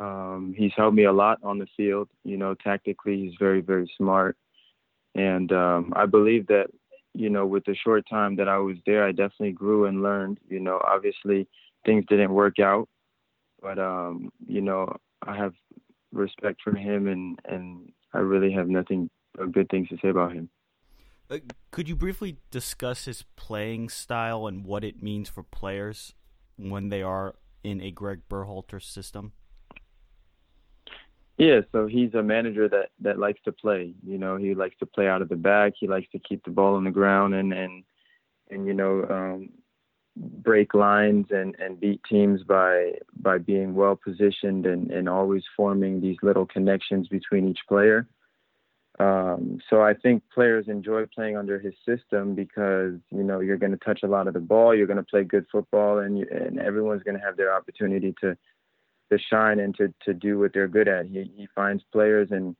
Um, 0.00 0.54
he's 0.56 0.72
helped 0.76 0.96
me 0.96 1.04
a 1.04 1.12
lot 1.12 1.38
on 1.42 1.58
the 1.58 1.66
field. 1.76 2.08
You 2.24 2.36
know, 2.36 2.54
tactically, 2.54 3.18
he's 3.18 3.34
very, 3.38 3.60
very 3.60 3.90
smart. 3.96 4.36
And 5.14 5.50
um, 5.52 5.92
I 5.96 6.06
believe 6.06 6.46
that, 6.48 6.66
you 7.14 7.30
know, 7.30 7.46
with 7.46 7.64
the 7.64 7.74
short 7.74 8.04
time 8.08 8.36
that 8.36 8.48
I 8.48 8.58
was 8.58 8.76
there, 8.86 9.04
I 9.04 9.10
definitely 9.10 9.52
grew 9.52 9.86
and 9.86 10.02
learned. 10.02 10.38
You 10.48 10.60
know, 10.60 10.80
obviously 10.86 11.48
things 11.84 12.04
didn't 12.08 12.32
work 12.32 12.58
out, 12.60 12.88
but, 13.60 13.78
um, 13.78 14.30
you 14.46 14.60
know, 14.60 14.94
I 15.22 15.36
have 15.36 15.54
respect 16.12 16.60
for 16.62 16.74
him 16.74 17.08
and, 17.08 17.38
and 17.44 17.92
I 18.12 18.18
really 18.18 18.52
have 18.52 18.68
nothing 18.68 19.10
but 19.34 19.52
good 19.52 19.68
things 19.68 19.88
to 19.88 19.98
say 20.00 20.08
about 20.08 20.32
him. 20.32 20.48
Uh, 21.30 21.38
could 21.70 21.88
you 21.88 21.96
briefly 21.96 22.38
discuss 22.50 23.04
his 23.04 23.24
playing 23.36 23.88
style 23.88 24.46
and 24.46 24.64
what 24.64 24.84
it 24.84 25.02
means 25.02 25.28
for 25.28 25.42
players 25.42 26.14
when 26.56 26.88
they 26.88 27.02
are 27.02 27.34
in 27.62 27.80
a 27.80 27.90
Greg 27.90 28.20
Berhalter 28.30 28.82
system? 28.82 29.32
Yeah, 31.38 31.60
so 31.70 31.86
he's 31.86 32.14
a 32.14 32.22
manager 32.22 32.68
that 32.68 32.90
that 33.00 33.18
likes 33.18 33.40
to 33.44 33.52
play. 33.52 33.94
You 34.04 34.18
know, 34.18 34.36
he 34.36 34.54
likes 34.54 34.76
to 34.80 34.86
play 34.86 35.06
out 35.06 35.22
of 35.22 35.28
the 35.28 35.36
back. 35.36 35.74
He 35.78 35.86
likes 35.86 36.08
to 36.10 36.18
keep 36.18 36.44
the 36.44 36.50
ball 36.50 36.74
on 36.74 36.84
the 36.84 36.90
ground 36.90 37.34
and 37.34 37.52
and 37.52 37.84
and 38.50 38.66
you 38.66 38.74
know 38.74 39.06
um, 39.08 39.50
break 40.16 40.74
lines 40.74 41.26
and 41.30 41.54
and 41.60 41.78
beat 41.78 42.00
teams 42.10 42.42
by 42.42 42.94
by 43.20 43.38
being 43.38 43.74
well 43.74 43.94
positioned 43.94 44.66
and 44.66 44.90
and 44.90 45.08
always 45.08 45.44
forming 45.56 46.00
these 46.00 46.16
little 46.22 46.44
connections 46.44 47.06
between 47.06 47.48
each 47.48 47.60
player. 47.68 48.08
Um, 48.98 49.60
so 49.70 49.80
I 49.80 49.94
think 49.94 50.24
players 50.34 50.66
enjoy 50.66 51.04
playing 51.14 51.36
under 51.36 51.60
his 51.60 51.74
system 51.86 52.34
because 52.34 52.94
you 53.10 53.22
know 53.22 53.38
you're 53.38 53.58
going 53.58 53.70
to 53.70 53.78
touch 53.78 54.00
a 54.02 54.08
lot 54.08 54.26
of 54.26 54.34
the 54.34 54.40
ball, 54.40 54.74
you're 54.74 54.88
going 54.88 54.96
to 54.96 55.04
play 55.04 55.22
good 55.22 55.46
football, 55.52 56.00
and 56.00 56.18
you, 56.18 56.26
and 56.32 56.58
everyone's 56.58 57.04
going 57.04 57.16
to 57.16 57.24
have 57.24 57.36
their 57.36 57.54
opportunity 57.54 58.12
to 58.22 58.36
to 59.10 59.18
shine 59.18 59.60
and 59.60 59.76
to 59.76 59.92
to 60.04 60.14
do 60.14 60.38
what 60.38 60.52
they're 60.52 60.68
good 60.68 60.88
at. 60.88 61.06
He 61.06 61.30
he 61.36 61.48
finds 61.54 61.82
players 61.92 62.28
and 62.30 62.56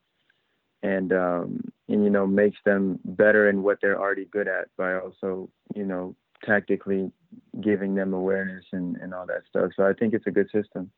and 0.82 1.12
um, 1.12 1.60
and 1.88 2.04
you 2.04 2.10
know 2.10 2.26
makes 2.26 2.58
them 2.64 2.98
better 3.04 3.48
in 3.48 3.62
what 3.62 3.78
they're 3.80 4.00
already 4.00 4.26
good 4.26 4.48
at 4.48 4.68
by 4.76 4.94
also 4.94 5.50
you 5.74 5.84
know 5.84 6.14
tactically 6.44 7.10
giving 7.60 7.94
them 7.94 8.12
awareness 8.14 8.64
and 8.72 8.96
and 8.96 9.14
all 9.14 9.26
that 9.26 9.42
stuff. 9.48 9.72
So 9.76 9.86
I 9.86 9.92
think 9.92 10.14
it's 10.14 10.26
a 10.26 10.30
good 10.30 10.50
system. 10.50 10.90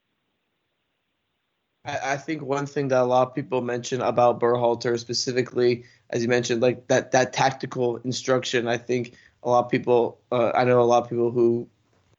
I, 1.82 2.18
think 2.18 2.42
one 2.42 2.66
thing 2.66 2.88
that 2.88 3.00
a 3.00 3.04
lot 3.04 3.28
of 3.28 3.34
people 3.34 3.62
mention 3.62 4.02
about 4.02 4.38
Berhalter 4.38 4.98
specifically, 4.98 5.84
as 6.10 6.22
you 6.22 6.28
mentioned, 6.28 6.60
like 6.60 6.86
that 6.88 7.12
that 7.12 7.32
tactical 7.32 7.96
instruction. 7.98 8.68
I 8.68 8.76
think 8.76 9.14
a 9.42 9.48
lot 9.48 9.64
of 9.64 9.70
people, 9.70 10.20
uh, 10.30 10.52
I 10.54 10.64
know 10.64 10.80
a 10.80 10.84
lot 10.84 11.04
of 11.04 11.08
people 11.08 11.30
who, 11.30 11.68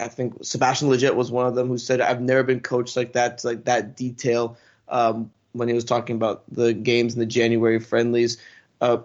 I 0.01 0.07
think 0.07 0.43
Sebastian 0.43 0.89
Lletget 0.89 1.15
was 1.15 1.31
one 1.31 1.47
of 1.47 1.55
them 1.55 1.67
who 1.67 1.77
said, 1.77 2.01
"I've 2.01 2.21
never 2.21 2.43
been 2.43 2.59
coached 2.59 2.97
like 2.97 3.13
that, 3.13 3.43
like 3.45 3.65
that 3.65 3.95
detail." 3.95 4.57
Um, 4.87 5.31
when 5.53 5.67
he 5.67 5.73
was 5.73 5.85
talking 5.85 6.15
about 6.15 6.43
the 6.51 6.73
games 6.73 7.13
in 7.13 7.19
the 7.19 7.25
January 7.25 7.79
friendlies, 7.79 8.37
uh, 8.79 8.99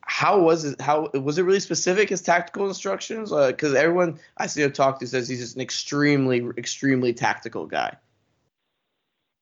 how 0.00 0.40
was 0.40 0.64
it? 0.64 0.80
How 0.80 1.08
was 1.14 1.38
it 1.38 1.44
really 1.44 1.60
specific? 1.60 2.08
His 2.08 2.20
tactical 2.20 2.66
instructions? 2.66 3.30
Because 3.30 3.74
uh, 3.74 3.78
everyone 3.78 4.18
I 4.36 4.48
see 4.48 4.62
him 4.62 4.72
talk 4.72 4.98
to 5.00 5.06
says 5.06 5.28
he's 5.28 5.40
just 5.40 5.54
an 5.54 5.62
extremely, 5.62 6.44
extremely 6.58 7.14
tactical 7.14 7.66
guy. 7.66 7.96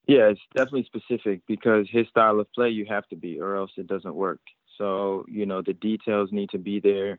Yeah, 0.06 0.28
it's 0.28 0.40
definitely 0.54 0.84
specific 0.84 1.40
because 1.46 1.86
his 1.90 2.06
style 2.08 2.38
of 2.40 2.52
play 2.52 2.68
you 2.68 2.86
have 2.86 3.06
to 3.08 3.16
be, 3.16 3.40
or 3.40 3.56
else 3.56 3.70
it 3.76 3.86
doesn't 3.86 4.14
work. 4.14 4.40
So 4.76 5.24
you 5.26 5.46
know 5.46 5.62
the 5.62 5.72
details 5.72 6.32
need 6.32 6.50
to 6.50 6.58
be 6.58 6.80
there, 6.80 7.18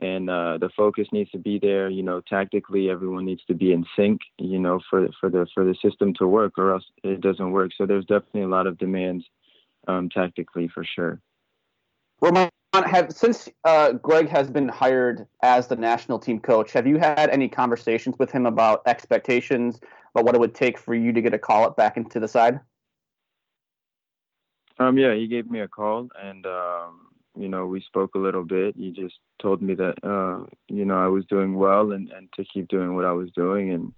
and 0.00 0.30
uh, 0.30 0.58
the 0.58 0.70
focus 0.76 1.08
needs 1.12 1.30
to 1.30 1.38
be 1.38 1.58
there. 1.58 1.88
You 1.88 2.02
know, 2.02 2.20
tactically 2.20 2.90
everyone 2.90 3.24
needs 3.24 3.44
to 3.46 3.54
be 3.54 3.72
in 3.72 3.84
sync. 3.96 4.20
You 4.38 4.58
know, 4.58 4.80
for 4.88 5.08
for 5.20 5.30
the 5.30 5.46
for 5.54 5.64
the 5.64 5.74
system 5.82 6.14
to 6.14 6.26
work, 6.26 6.58
or 6.58 6.72
else 6.72 6.84
it 7.02 7.20
doesn't 7.20 7.50
work. 7.50 7.72
So 7.76 7.86
there's 7.86 8.04
definitely 8.04 8.42
a 8.42 8.48
lot 8.48 8.66
of 8.66 8.78
demands 8.78 9.24
um, 9.88 10.08
tactically 10.08 10.68
for 10.68 10.84
sure. 10.84 11.20
Romain, 12.20 12.50
have 12.72 13.12
since 13.12 13.48
uh, 13.64 13.92
Greg 13.92 14.28
has 14.28 14.50
been 14.50 14.68
hired 14.68 15.26
as 15.42 15.68
the 15.68 15.76
national 15.76 16.18
team 16.18 16.38
coach, 16.40 16.72
have 16.72 16.86
you 16.86 16.98
had 16.98 17.30
any 17.30 17.48
conversations 17.48 18.16
with 18.18 18.30
him 18.30 18.46
about 18.46 18.82
expectations? 18.86 19.80
about 20.14 20.24
what 20.24 20.34
it 20.34 20.40
would 20.40 20.54
take 20.54 20.78
for 20.78 20.94
you 20.94 21.12
to 21.12 21.22
get 21.22 21.34
a 21.34 21.38
call 21.38 21.64
up 21.64 21.76
back 21.76 21.96
into 21.96 22.20
the 22.20 22.28
side? 22.28 22.60
Um, 24.78 24.96
yeah, 24.96 25.14
he 25.14 25.26
gave 25.26 25.50
me 25.50 25.60
a 25.60 25.68
call, 25.68 26.08
and 26.20 26.46
um, 26.46 27.08
you 27.36 27.48
know, 27.48 27.66
we 27.66 27.80
spoke 27.82 28.14
a 28.14 28.18
little 28.18 28.44
bit. 28.44 28.76
He 28.76 28.90
just 28.90 29.14
told 29.40 29.62
me 29.62 29.74
that 29.74 29.94
uh, 30.02 30.46
you 30.68 30.84
know 30.84 30.96
I 30.96 31.08
was 31.08 31.24
doing 31.26 31.54
well, 31.54 31.92
and 31.92 32.10
and 32.10 32.28
to 32.34 32.44
keep 32.44 32.68
doing 32.68 32.94
what 32.94 33.04
I 33.04 33.12
was 33.12 33.30
doing, 33.32 33.70
and 33.70 33.92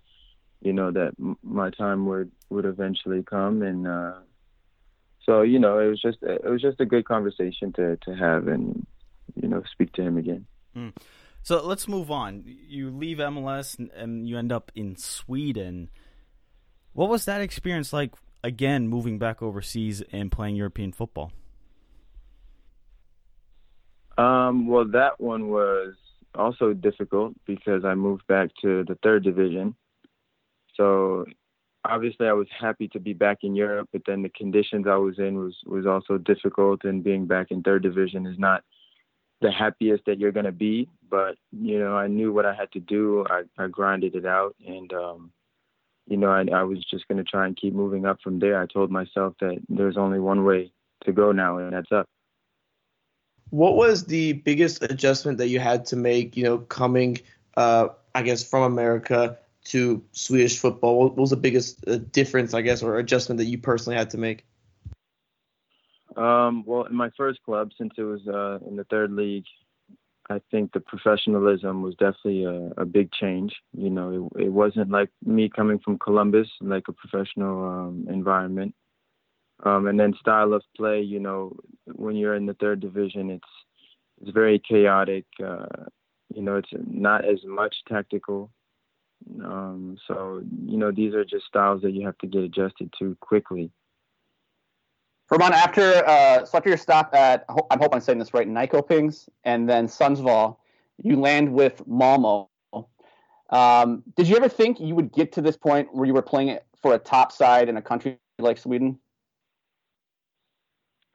you 0.60 0.72
know 0.72 0.90
that 0.90 1.12
m- 1.18 1.38
my 1.42 1.70
time 1.70 2.06
would 2.06 2.30
would 2.50 2.64
eventually 2.64 3.22
come, 3.22 3.62
and 3.62 3.86
uh, 3.86 4.12
so 5.24 5.42
you 5.42 5.58
know, 5.58 5.78
it 5.78 5.88
was 5.88 6.00
just 6.00 6.18
it 6.22 6.44
was 6.44 6.60
just 6.60 6.80
a 6.80 6.86
good 6.86 7.04
conversation 7.04 7.72
to 7.74 7.96
to 8.04 8.14
have, 8.14 8.48
and 8.48 8.86
you 9.40 9.48
know, 9.48 9.62
speak 9.72 9.92
to 9.92 10.02
him 10.02 10.18
again. 10.18 10.46
Mm. 10.76 10.92
So 11.42 11.64
let's 11.66 11.88
move 11.88 12.10
on. 12.10 12.44
You 12.46 12.90
leave 12.90 13.18
MLS 13.18 13.78
and 13.94 14.28
you 14.28 14.38
end 14.38 14.52
up 14.52 14.70
in 14.74 14.96
Sweden. 14.96 15.90
What 16.92 17.08
was 17.08 17.24
that 17.24 17.40
experience 17.40 17.92
like 17.92 18.14
again 18.44 18.88
moving 18.88 19.18
back 19.18 19.42
overseas 19.42 20.02
and 20.12 20.30
playing 20.30 20.56
European 20.56 20.92
football? 20.92 21.32
Um, 24.18 24.66
well, 24.66 24.86
that 24.92 25.20
one 25.20 25.48
was 25.48 25.94
also 26.34 26.72
difficult 26.72 27.34
because 27.46 27.84
I 27.84 27.94
moved 27.94 28.26
back 28.26 28.50
to 28.62 28.84
the 28.84 28.96
third 29.02 29.24
division. 29.24 29.74
So 30.76 31.26
obviously 31.84 32.26
I 32.26 32.32
was 32.32 32.48
happy 32.58 32.88
to 32.88 33.00
be 33.00 33.12
back 33.12 33.38
in 33.42 33.54
Europe, 33.54 33.88
but 33.92 34.02
then 34.06 34.22
the 34.22 34.28
conditions 34.30 34.86
I 34.88 34.96
was 34.96 35.18
in 35.18 35.36
was 35.36 35.54
was 35.66 35.86
also 35.86 36.18
difficult 36.18 36.84
and 36.84 37.04
being 37.04 37.26
back 37.26 37.50
in 37.50 37.62
third 37.62 37.82
division 37.82 38.26
is 38.26 38.38
not 38.38 38.62
the 39.40 39.50
happiest 39.50 40.04
that 40.06 40.18
you're 40.18 40.32
going 40.32 40.46
to 40.46 40.52
be. 40.52 40.88
But, 41.10 41.36
you 41.50 41.78
know, 41.78 41.96
I 41.96 42.06
knew 42.06 42.32
what 42.32 42.46
I 42.46 42.54
had 42.54 42.72
to 42.72 42.80
do. 42.80 43.26
I, 43.28 43.42
I 43.58 43.66
grinded 43.66 44.14
it 44.14 44.24
out. 44.24 44.54
And, 44.66 44.92
um, 44.92 45.32
you 46.06 46.16
know, 46.16 46.30
I, 46.30 46.44
I 46.54 46.62
was 46.62 46.84
just 46.90 47.06
going 47.08 47.18
to 47.18 47.24
try 47.28 47.46
and 47.46 47.56
keep 47.56 47.74
moving 47.74 48.06
up 48.06 48.18
from 48.22 48.38
there. 48.38 48.60
I 48.60 48.66
told 48.66 48.90
myself 48.90 49.34
that 49.40 49.60
there's 49.68 49.96
only 49.96 50.20
one 50.20 50.44
way 50.44 50.72
to 51.04 51.12
go 51.12 51.32
now, 51.32 51.58
and 51.58 51.72
that's 51.72 51.92
up. 51.92 52.08
What 53.52 53.76
was 53.76 54.06
the 54.06 54.32
biggest 54.32 54.82
adjustment 54.82 55.36
that 55.36 55.48
you 55.48 55.60
had 55.60 55.84
to 55.86 55.96
make, 55.96 56.38
you 56.38 56.42
know, 56.42 56.56
coming, 56.56 57.18
uh, 57.54 57.88
I 58.14 58.22
guess, 58.22 58.42
from 58.42 58.62
America 58.62 59.36
to 59.64 60.02
Swedish 60.12 60.58
football? 60.58 60.98
What 60.98 61.18
was 61.18 61.28
the 61.28 61.36
biggest 61.36 61.86
uh, 61.86 61.98
difference, 62.12 62.54
I 62.54 62.62
guess, 62.62 62.82
or 62.82 62.96
adjustment 62.96 63.36
that 63.40 63.44
you 63.44 63.58
personally 63.58 63.98
had 63.98 64.08
to 64.12 64.16
make? 64.16 64.46
Um, 66.16 66.64
well, 66.64 66.84
in 66.84 66.94
my 66.94 67.10
first 67.14 67.42
club, 67.42 67.72
since 67.76 67.92
it 67.98 68.04
was 68.04 68.26
uh, 68.26 68.66
in 68.66 68.76
the 68.76 68.84
third 68.84 69.12
league, 69.12 69.44
I 70.30 70.40
think 70.50 70.72
the 70.72 70.80
professionalism 70.80 71.82
was 71.82 71.94
definitely 71.96 72.44
a, 72.44 72.72
a 72.78 72.86
big 72.86 73.12
change. 73.12 73.52
You 73.76 73.90
know, 73.90 74.30
it, 74.34 74.44
it, 74.44 74.48
wasn't 74.48 74.90
like 74.90 75.10
me 75.22 75.50
coming 75.50 75.78
from 75.78 75.98
Columbus, 75.98 76.48
like 76.62 76.84
a 76.88 76.92
professional 76.92 77.68
um, 77.68 78.06
environment. 78.08 78.74
Um, 79.64 79.86
and 79.86 79.98
then 79.98 80.14
style 80.18 80.54
of 80.54 80.62
play, 80.76 81.00
you 81.00 81.20
know, 81.20 81.56
when 81.86 82.16
you're 82.16 82.34
in 82.34 82.46
the 82.46 82.54
third 82.54 82.80
division, 82.80 83.30
it's 83.30 83.48
it's 84.20 84.30
very 84.30 84.58
chaotic. 84.58 85.24
Uh, 85.44 85.66
you 86.34 86.42
know, 86.42 86.56
it's 86.56 86.70
not 86.72 87.24
as 87.24 87.38
much 87.44 87.74
tactical. 87.88 88.50
Um, 89.44 89.96
so 90.08 90.42
you 90.66 90.76
know, 90.76 90.90
these 90.90 91.14
are 91.14 91.24
just 91.24 91.46
styles 91.46 91.82
that 91.82 91.92
you 91.92 92.04
have 92.06 92.18
to 92.18 92.26
get 92.26 92.42
adjusted 92.42 92.92
to 92.98 93.16
quickly. 93.20 93.70
Romain, 95.30 95.52
after 95.52 96.06
uh, 96.06 96.44
so 96.44 96.58
after 96.58 96.68
your 96.68 96.78
stop 96.78 97.14
at, 97.14 97.44
I 97.48 97.76
hope 97.78 97.94
I'm 97.94 98.00
saying 98.00 98.18
this 98.18 98.34
right, 98.34 98.48
Nyköpings, 98.48 99.28
and 99.44 99.68
then 99.68 99.86
Sundsvall, 99.86 100.56
you 101.02 101.16
land 101.16 101.52
with 101.52 101.86
Malmo. 101.86 102.50
Um, 103.50 104.02
did 104.16 104.28
you 104.28 104.36
ever 104.36 104.48
think 104.48 104.80
you 104.80 104.94
would 104.94 105.12
get 105.12 105.32
to 105.32 105.42
this 105.42 105.56
point 105.56 105.94
where 105.94 106.06
you 106.06 106.14
were 106.14 106.22
playing 106.22 106.48
it 106.48 106.66
for 106.80 106.94
a 106.94 106.98
top 106.98 107.32
side 107.32 107.68
in 107.68 107.76
a 107.76 107.82
country 107.82 108.18
like 108.38 108.58
Sweden? 108.58 108.98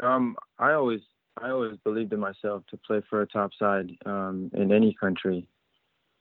Um, 0.02 0.36
I 0.60 0.74
always 0.74 1.02
I 1.42 1.50
always 1.50 1.78
believed 1.84 2.14
in 2.14 2.20
myself 2.20 2.64
to 2.70 2.78
play 2.78 3.02
for 3.10 3.22
a 3.22 3.28
top 3.28 3.52
side 3.58 3.92
um, 4.06 4.50
in 4.54 4.72
any 4.72 4.96
country. 5.00 5.48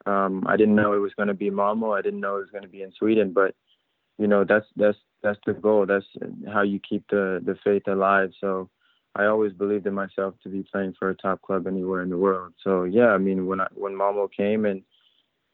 Um, 0.04 0.44
I 0.46 0.56
didn't 0.56 0.76
know 0.76 0.92
it 0.92 0.98
was 0.98 1.14
going 1.14 1.28
to 1.28 1.34
be 1.34 1.50
Malmo. 1.50 1.92
I 1.92 2.02
didn't 2.02 2.20
know 2.20 2.36
it 2.36 2.40
was 2.40 2.50
going 2.50 2.62
to 2.62 2.68
be 2.68 2.82
in 2.82 2.92
Sweden, 2.92 3.32
but 3.32 3.54
you 4.18 4.26
know 4.26 4.44
that's 4.44 4.66
that's 4.76 4.98
that's 5.22 5.38
the 5.46 5.52
goal. 5.52 5.86
That's 5.86 6.06
how 6.52 6.62
you 6.62 6.78
keep 6.78 7.04
the 7.10 7.40
the 7.44 7.56
faith 7.64 7.82
alive. 7.88 8.30
So 8.40 8.70
I 9.14 9.26
always 9.26 9.52
believed 9.52 9.86
in 9.86 9.94
myself 9.94 10.34
to 10.42 10.48
be 10.48 10.62
playing 10.70 10.94
for 10.98 11.10
a 11.10 11.14
top 11.14 11.42
club 11.42 11.66
anywhere 11.66 12.02
in 12.02 12.10
the 12.10 12.18
world. 12.18 12.54
So 12.62 12.84
yeah, 12.84 13.08
I 13.08 13.18
mean 13.18 13.46
when 13.46 13.60
I, 13.60 13.66
when 13.74 13.96
Malmo 13.96 14.28
came 14.28 14.64
and 14.64 14.82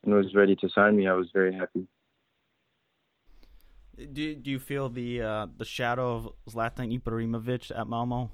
and 0.05 0.15
was 0.15 0.35
ready 0.35 0.57
to 0.57 0.69
sign 0.69 0.97
me, 0.97 1.07
I 1.07 1.15
was 1.15 1.29
very 1.33 1.55
happy. 1.55 1.87
Do 3.97 4.35
do 4.35 4.51
you 4.51 4.59
feel 4.59 4.89
the 4.89 5.23
uh, 5.23 5.47
the 5.57 5.65
shadow 5.65 6.17
of 6.17 6.33
Zlatan 6.49 6.99
Ibrahimovic 6.99 7.71
at 7.79 7.87
Malmo? 7.87 8.31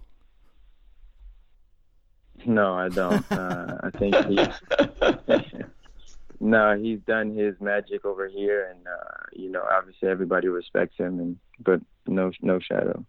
No, 2.46 2.74
I 2.74 2.88
don't. 2.88 3.32
uh, 3.32 3.78
I 3.82 3.90
think 3.90 4.14
he. 4.26 5.54
no, 6.40 6.78
he's 6.80 7.00
done 7.00 7.34
his 7.34 7.54
magic 7.60 8.04
over 8.04 8.28
here, 8.28 8.68
and 8.70 8.86
uh, 8.86 9.26
you 9.32 9.50
know, 9.50 9.62
obviously 9.70 10.08
everybody 10.08 10.48
respects 10.48 10.96
him, 10.96 11.18
and 11.18 11.38
but 11.58 11.80
no, 12.06 12.30
no 12.40 12.60
shadow. 12.60 13.04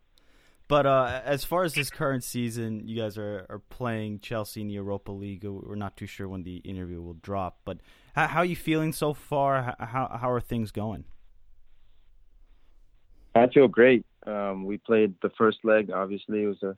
But 0.68 0.86
uh, 0.86 1.22
as 1.26 1.44
far 1.44 1.64
as 1.64 1.74
this 1.74 1.90
current 1.90 2.24
season, 2.24 2.88
you 2.88 3.02
guys 3.02 3.18
are, 3.18 3.48
are 3.50 3.62
playing 3.70 4.20
Chelsea 4.20 4.62
in 4.62 4.68
the 4.68 4.76
Europa 4.76 5.12
League. 5.12 5.44
We're 5.44 5.76
not 5.76 5.98
too 5.98 6.06
sure 6.06 6.28
when 6.28 6.44
the 6.44 6.58
interview 6.58 7.02
will 7.02 7.16
drop, 7.16 7.62
but 7.66 7.80
how, 8.16 8.28
how 8.28 8.40
are 8.40 8.46
you 8.46 8.56
feeling 8.56 8.94
so 8.94 9.14
far? 9.14 9.76
How 9.80 10.18
how 10.20 10.30
are 10.30 10.42
things 10.42 10.72
going? 10.72 11.06
I 13.44 13.50
feel 13.50 13.68
great. 13.68 14.06
Um, 14.26 14.66
we 14.66 14.78
played 14.78 15.16
the 15.22 15.32
first 15.38 15.60
leg. 15.64 15.92
Obviously, 15.92 16.44
it 16.44 16.48
was 16.48 16.64
a 16.64 16.76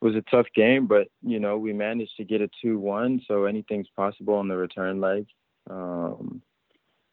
was 0.00 0.16
a 0.16 0.30
tough 0.30 0.46
game, 0.54 0.86
but 0.86 1.08
you 1.22 1.38
know 1.38 1.56
we 1.58 1.72
managed 1.72 2.16
to 2.16 2.24
get 2.24 2.40
a 2.40 2.50
two-one. 2.60 3.20
So 3.28 3.44
anything's 3.44 3.88
possible 3.96 4.34
on 4.34 4.48
the 4.48 4.56
return 4.56 5.00
leg. 5.00 5.26
Um, 5.70 6.42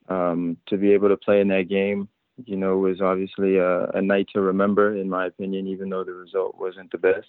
um, 0.08 0.58
to 0.68 0.78
be 0.78 0.94
able 0.94 1.10
to 1.10 1.18
play 1.18 1.40
in 1.40 1.48
that 1.50 1.70
game, 1.70 2.10
you 2.46 2.58
know, 2.58 2.78
was 2.78 3.00
obviously 3.00 3.58
a, 3.58 3.86
a, 3.92 4.02
night 4.02 4.28
to 4.34 4.42
remember, 4.42 4.96
in 4.96 5.08
my 5.08 5.28
opinion, 5.28 5.68
even 5.68 5.90
though 5.90 6.04
the 6.04 6.14
result 6.14 6.58
wasn't 6.58 6.92
the 6.92 6.98
best. 6.98 7.28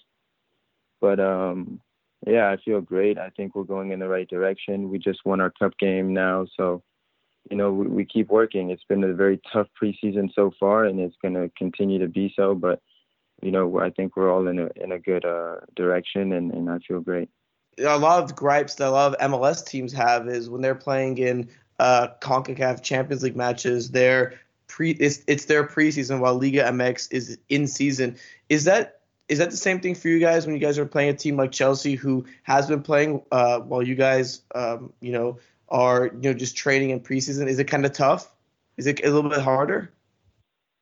But 0.99 1.19
um, 1.19 1.79
yeah, 2.25 2.49
I 2.49 2.57
feel 2.63 2.81
great. 2.81 3.17
I 3.17 3.29
think 3.29 3.55
we're 3.55 3.63
going 3.63 3.91
in 3.91 3.99
the 3.99 4.07
right 4.07 4.27
direction. 4.27 4.89
We 4.89 4.99
just 4.99 5.19
won 5.25 5.41
our 5.41 5.51
cup 5.51 5.77
game 5.77 6.13
now, 6.13 6.47
so 6.57 6.81
you 7.49 7.57
know 7.57 7.71
we, 7.71 7.87
we 7.87 8.05
keep 8.05 8.29
working. 8.29 8.69
It's 8.69 8.83
been 8.83 9.03
a 9.03 9.13
very 9.13 9.39
tough 9.51 9.67
preseason 9.81 10.33
so 10.33 10.51
far, 10.59 10.85
and 10.85 10.99
it's 10.99 11.15
going 11.21 11.33
to 11.33 11.49
continue 11.57 11.99
to 11.99 12.07
be 12.07 12.33
so. 12.35 12.55
But 12.55 12.81
you 13.41 13.51
know, 13.51 13.79
I 13.79 13.89
think 13.89 14.15
we're 14.15 14.31
all 14.31 14.47
in 14.47 14.59
a 14.59 14.69
in 14.75 14.91
a 14.91 14.99
good 14.99 15.25
uh, 15.25 15.57
direction, 15.75 16.33
and, 16.33 16.51
and 16.51 16.69
I 16.69 16.79
feel 16.79 16.99
great. 16.99 17.29
A 17.79 17.97
lot 17.97 18.23
of 18.23 18.35
gripes 18.35 18.75
that 18.75 18.87
a 18.87 18.91
lot 18.91 19.13
of 19.13 19.31
MLS 19.31 19.65
teams 19.65 19.93
have 19.93 20.27
is 20.27 20.49
when 20.49 20.61
they're 20.61 20.75
playing 20.75 21.17
in 21.17 21.49
uh, 21.79 22.09
Concacaf 22.21 22.83
Champions 22.83 23.23
League 23.23 23.35
matches, 23.35 23.91
they're 23.91 24.39
pre 24.67 24.91
it's, 24.91 25.23
it's 25.27 25.45
their 25.45 25.65
preseason 25.65 26.19
while 26.19 26.35
Liga 26.35 26.63
MX 26.63 27.11
is 27.11 27.37
in 27.49 27.67
season. 27.67 28.17
Is 28.49 28.65
that 28.65 29.01
is 29.27 29.39
that 29.39 29.49
the 29.49 29.57
same 29.57 29.79
thing 29.79 29.95
for 29.95 30.09
you 30.09 30.19
guys 30.19 30.45
when 30.45 30.53
you 30.53 30.61
guys 30.61 30.77
are 30.77 30.85
playing 30.85 31.09
a 31.09 31.13
team 31.13 31.37
like 31.37 31.51
Chelsea 31.51 31.95
who 31.95 32.25
has 32.43 32.67
been 32.67 32.83
playing 32.83 33.23
uh, 33.31 33.59
while 33.59 33.81
you 33.81 33.95
guys 33.95 34.41
um, 34.53 34.93
you 34.99 35.11
know 35.11 35.39
are 35.71 36.07
you 36.07 36.19
know 36.21 36.33
just 36.33 36.55
training 36.55 36.91
in 36.91 36.99
preseason? 36.99 37.47
Is 37.47 37.57
it 37.57 37.65
kind 37.65 37.85
of 37.85 37.93
tough? 37.93 38.31
Is 38.77 38.85
it 38.85 39.03
a 39.03 39.09
little 39.09 39.29
bit 39.29 39.41
harder? 39.41 39.91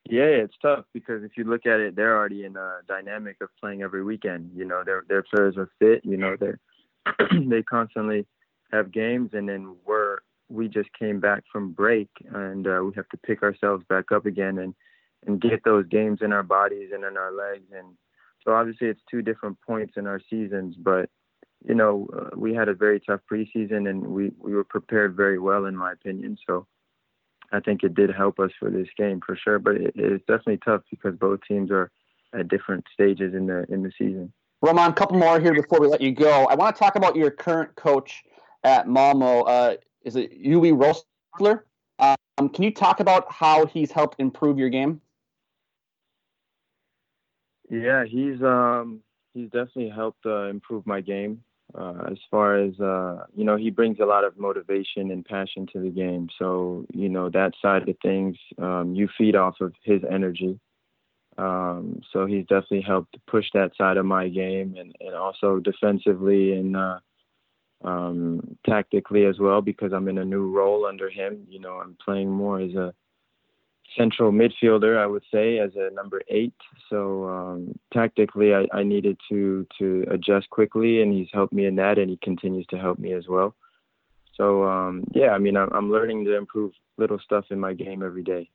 Yeah, 0.10 0.24
it's 0.24 0.55
tough 0.62 0.86
because 0.93 1.24
if 1.24 1.38
you 1.38 1.43
look 1.43 1.67
at 1.67 1.79
it, 1.79 1.96
they're 1.96 2.17
already 2.17 2.43
in 2.43 2.58
a 2.58 2.79
dynamic 2.88 3.38
of 3.41 3.50
playing 3.60 3.84
every 3.84 4.03
weekend. 4.03 4.51
You 4.55 4.65
know, 4.65 4.84
their 4.84 5.05
their 5.08 5.24
players 5.24 5.55
are 5.58 5.69
fit. 5.79 6.03
You 6.03 6.17
know, 6.17 6.36
they 6.36 6.53
they 7.48 7.62
constantly 7.62 8.25
have 8.72 8.91
games, 8.91 9.31
and 9.34 9.48
then 9.48 9.75
we're 9.86 10.17
we 10.50 10.67
just 10.67 10.89
came 10.98 11.19
back 11.19 11.43
from 11.51 11.72
break, 11.72 12.10
and 12.34 12.67
uh, 12.67 12.81
we 12.84 12.91
have 12.96 13.08
to 13.10 13.17
pick 13.17 13.43
ourselves 13.43 13.84
back 13.88 14.12
up 14.12 14.25
again 14.25 14.58
and 14.58 14.74
and 15.27 15.39
get 15.39 15.63
those 15.63 15.86
games 15.88 16.19
in 16.21 16.34
our 16.34 16.43
bodies 16.43 16.89
and 16.93 17.04
in 17.04 17.17
our 17.17 17.32
legs. 17.32 17.67
And 17.78 17.95
so 18.43 18.54
obviously, 18.54 18.88
it's 18.88 19.02
two 19.12 19.21
different 19.21 19.60
points 19.62 19.93
in 19.97 20.08
our 20.08 20.21
seasons, 20.30 20.75
but 20.75 21.10
you 21.67 21.76
know, 21.76 22.08
uh, 22.13 22.36
we 22.36 22.54
had 22.54 22.69
a 22.69 22.74
very 22.74 23.00
tough 23.00 23.22
preseason, 23.32 23.89
and 23.89 24.06
we 24.08 24.32
we 24.38 24.54
were 24.54 24.63
prepared 24.63 25.15
very 25.15 25.39
well, 25.39 25.65
in 25.65 25.76
my 25.76 25.91
opinion. 25.91 26.38
So 26.48 26.67
I 27.52 27.60
think 27.60 27.84
it 27.84 27.95
did 27.95 28.12
help 28.13 28.39
us 28.39 28.52
for 28.60 28.69
this 28.69 28.88
game 28.98 29.22
for 29.26 29.36
sure. 29.36 29.60
But 29.60 29.76
it, 29.76 29.93
it's 29.95 30.26
definitely 30.26 30.60
tough 30.63 30.82
because 30.89 31.15
both 31.15 31.39
teams 31.48 31.72
are 31.72 31.91
at 32.34 32.48
different 32.48 32.86
stages 32.93 33.34
in 33.34 33.48
the 33.48 33.65
in 33.72 33.84
the 33.84 33.91
season. 33.98 34.32
Romain, 34.62 34.89
a 34.89 34.93
couple 34.93 35.17
more 35.17 35.39
here 35.39 35.54
before 35.54 35.80
we 35.80 35.88
let 35.88 36.02
you 36.02 36.12
go. 36.12 36.45
I 36.45 36.56
want 36.56 36.76
to 36.76 36.80
talk 36.80 36.95
about 36.95 37.15
your 37.15 37.32
current 37.32 37.76
coach 37.76 38.24
at 38.63 38.88
Malmo. 38.88 39.43
Uh, 39.43 39.76
is 40.04 40.15
it 40.15 40.41
Uwe 40.43 40.74
Rosler? 40.74 41.62
Um, 42.00 42.50
can 42.50 42.63
you 42.63 42.72
talk 42.72 43.00
about 43.00 43.32
how 43.32 43.65
he's 43.65 43.91
helped 43.91 44.15
improve 44.19 44.58
your 44.58 44.69
game? 44.69 45.02
Yeah, 47.69 48.06
he's 48.06 48.41
um, 48.41 49.02
he's 49.34 49.50
definitely 49.50 49.89
helped 49.89 50.26
uh, 50.26 50.45
improve 50.45 50.86
my 50.88 51.02
game. 51.02 51.43
Uh, 51.77 52.08
as 52.12 52.17
far 52.32 52.58
as 52.58 52.79
uh, 52.79 53.25
you 53.36 53.43
know, 53.43 53.55
he 53.55 53.69
brings 53.69 53.99
a 53.99 54.05
lot 54.05 54.23
of 54.23 54.38
motivation 54.38 55.12
and 55.12 55.23
passion 55.23 55.67
to 55.71 55.79
the 55.79 55.89
game. 55.89 56.27
So 56.39 56.86
you 56.93 57.10
know 57.10 57.29
that 57.29 57.53
side 57.62 57.88
of 57.88 57.95
things, 58.01 58.38
um, 58.58 58.95
you 58.95 59.08
feed 59.17 59.36
off 59.36 59.55
of 59.62 59.73
his 59.84 60.01
energy. 60.10 60.60
Um, 61.38 62.01
so 62.12 62.25
he's 62.25 62.45
definitely 62.47 62.82
helped 62.82 63.15
push 63.27 63.45
that 63.53 63.71
side 63.77 63.97
of 63.97 64.05
my 64.05 64.27
game, 64.27 64.75
and, 64.77 64.95
and 64.99 65.15
also 65.15 65.60
defensively 65.60 66.53
and 66.53 66.75
uh, 66.75 66.99
um, 67.84 68.58
tactically 68.67 69.25
as 69.25 69.39
well 69.39 69.62
because 69.62 69.93
I'm 69.93 70.08
in 70.08 70.17
a 70.17 70.25
new 70.25 70.51
role 70.51 70.86
under 70.86 71.10
him. 71.10 71.45
You 71.47 71.60
know, 71.60 71.73
I'm 71.73 71.95
playing 72.03 72.29
more 72.29 72.60
as 72.60 72.73
a 72.73 72.93
central 73.97 74.32
midfielder, 74.32 74.97
I 74.97 75.06
would 75.06 75.23
say, 75.32 75.60
as 75.60 75.71
a 75.75 75.93
number 75.93 76.21
eight. 76.30 76.54
So 76.89 77.28
um, 77.30 77.80
tactically, 77.93 78.54
I, 78.54 78.65
I, 78.73 78.84
needed 78.84 79.17
to 79.30 79.67
to 79.80 80.06
adjust 80.10 80.49
quickly, 80.49 81.02
and 81.02 81.13
he's 81.13 81.28
helped 81.34 81.54
me 81.54 81.65
in 81.65 81.75
that, 81.75 81.97
and 81.97 82.10
he 82.10 82.17
continues 82.17 82.65
to 82.67 82.78
help 82.78 82.99
me 82.99 83.13
as 83.13 83.28
well. 83.28 83.56
So 84.36 84.63
um, 84.63 85.04
yeah, 85.13 85.30
I 85.30 85.38
mean, 85.38 85.58
I'm, 85.58 85.69
I'm 85.73 85.91
learning 85.91 86.25
to 86.25 86.36
improve 86.36 86.71
little 86.97 87.19
stuff 87.19 87.45
in 87.49 87.60
my 87.60 87.73
game 87.73 88.04
every 88.04 88.23
day. 88.23 88.49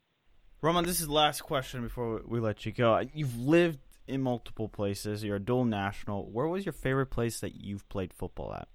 Romain, 0.61 0.85
this 0.85 1.01
is 1.01 1.07
the 1.07 1.12
last 1.12 1.42
question 1.42 1.83
before 1.83 2.23
we 2.27 2.40
let 2.40 2.64
you 2.64 2.73
go. 2.73 3.01
You've 3.12 3.37
lived 3.38 3.81
in 4.07 4.23
multiple 4.23 4.68
places. 4.68 5.23
You're 5.23 5.37
a 5.37 5.40
dual 5.40 5.64
national. 5.64 6.31
Where 6.31 6.47
was 6.47 6.64
your 6.64 6.73
favorite 6.73 7.07
place 7.07 7.40
that 7.40 7.55
you've 7.55 7.88
played 7.88 8.12
football 8.12 8.55
at? 8.55 8.68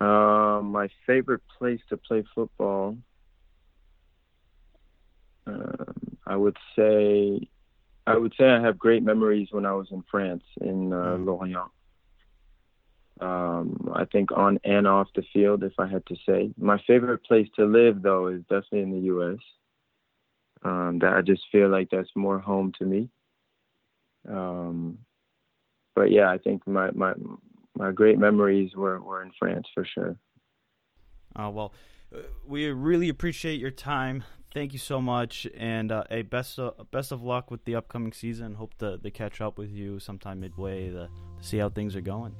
Uh, 0.00 0.62
my 0.62 0.88
favorite 1.06 1.42
place 1.58 1.80
to 1.90 1.96
play 1.96 2.24
football 2.34 2.96
um, 5.50 5.94
I 6.26 6.36
would 6.36 6.56
say 6.76 7.48
I 8.06 8.16
would 8.16 8.34
say 8.38 8.44
I 8.44 8.60
have 8.60 8.78
great 8.78 9.02
memories 9.02 9.48
when 9.50 9.66
I 9.66 9.72
was 9.72 9.88
in 9.90 10.02
France 10.10 10.44
in 10.60 10.92
uh, 10.92 11.16
mm. 11.16 11.26
Lorient. 11.26 11.70
Um, 13.20 13.92
I 13.94 14.06
think 14.06 14.32
on 14.32 14.58
and 14.64 14.86
off 14.86 15.08
the 15.14 15.22
field, 15.32 15.62
if 15.62 15.74
I 15.78 15.86
had 15.86 16.06
to 16.06 16.16
say, 16.26 16.52
my 16.58 16.80
favorite 16.86 17.22
place 17.24 17.48
to 17.56 17.66
live 17.66 18.02
though 18.02 18.28
is 18.28 18.40
definitely 18.42 18.80
in 18.82 18.90
the 18.92 19.06
U.S. 19.06 19.38
Um, 20.62 20.98
that 21.00 21.12
I 21.12 21.20
just 21.22 21.42
feel 21.52 21.68
like 21.68 21.88
that's 21.90 22.10
more 22.16 22.38
home 22.38 22.72
to 22.78 22.84
me. 22.84 23.10
Um, 24.28 24.98
but 25.94 26.10
yeah, 26.10 26.30
I 26.30 26.38
think 26.38 26.66
my 26.66 26.90
my 26.92 27.12
my 27.76 27.92
great 27.92 28.18
memories 28.18 28.74
were 28.74 29.00
were 29.00 29.22
in 29.22 29.32
France 29.38 29.66
for 29.74 29.84
sure. 29.84 30.16
Uh, 31.36 31.50
well, 31.50 31.72
uh, 32.14 32.20
we 32.46 32.66
really 32.70 33.08
appreciate 33.08 33.60
your 33.60 33.70
time 33.70 34.24
thank 34.52 34.72
you 34.72 34.78
so 34.78 35.00
much, 35.00 35.46
and 35.56 35.92
uh, 35.92 36.04
hey, 36.10 36.22
best 36.22 36.58
of, 36.58 36.90
best 36.90 37.12
of 37.12 37.22
luck 37.22 37.50
with 37.50 37.64
the 37.64 37.74
upcoming 37.74 38.12
season. 38.12 38.54
Hope 38.54 38.74
to, 38.78 38.98
to 38.98 39.10
catch 39.10 39.40
up 39.40 39.58
with 39.58 39.70
you 39.70 39.98
sometime 39.98 40.40
midway 40.40 40.90
to, 40.90 41.08
to 41.08 41.08
see 41.40 41.58
how 41.58 41.68
things 41.68 41.96
are 41.96 42.00
going. 42.00 42.34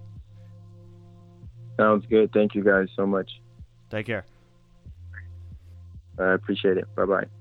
Sounds 1.78 2.04
good. 2.06 2.32
Thank 2.32 2.54
you 2.54 2.62
guys 2.62 2.88
so 2.94 3.06
much. 3.06 3.30
Take 3.90 4.06
care. 4.06 4.24
I 6.18 6.34
appreciate 6.34 6.76
it. 6.76 6.84
Bye 6.94 7.06
bye. 7.06 7.39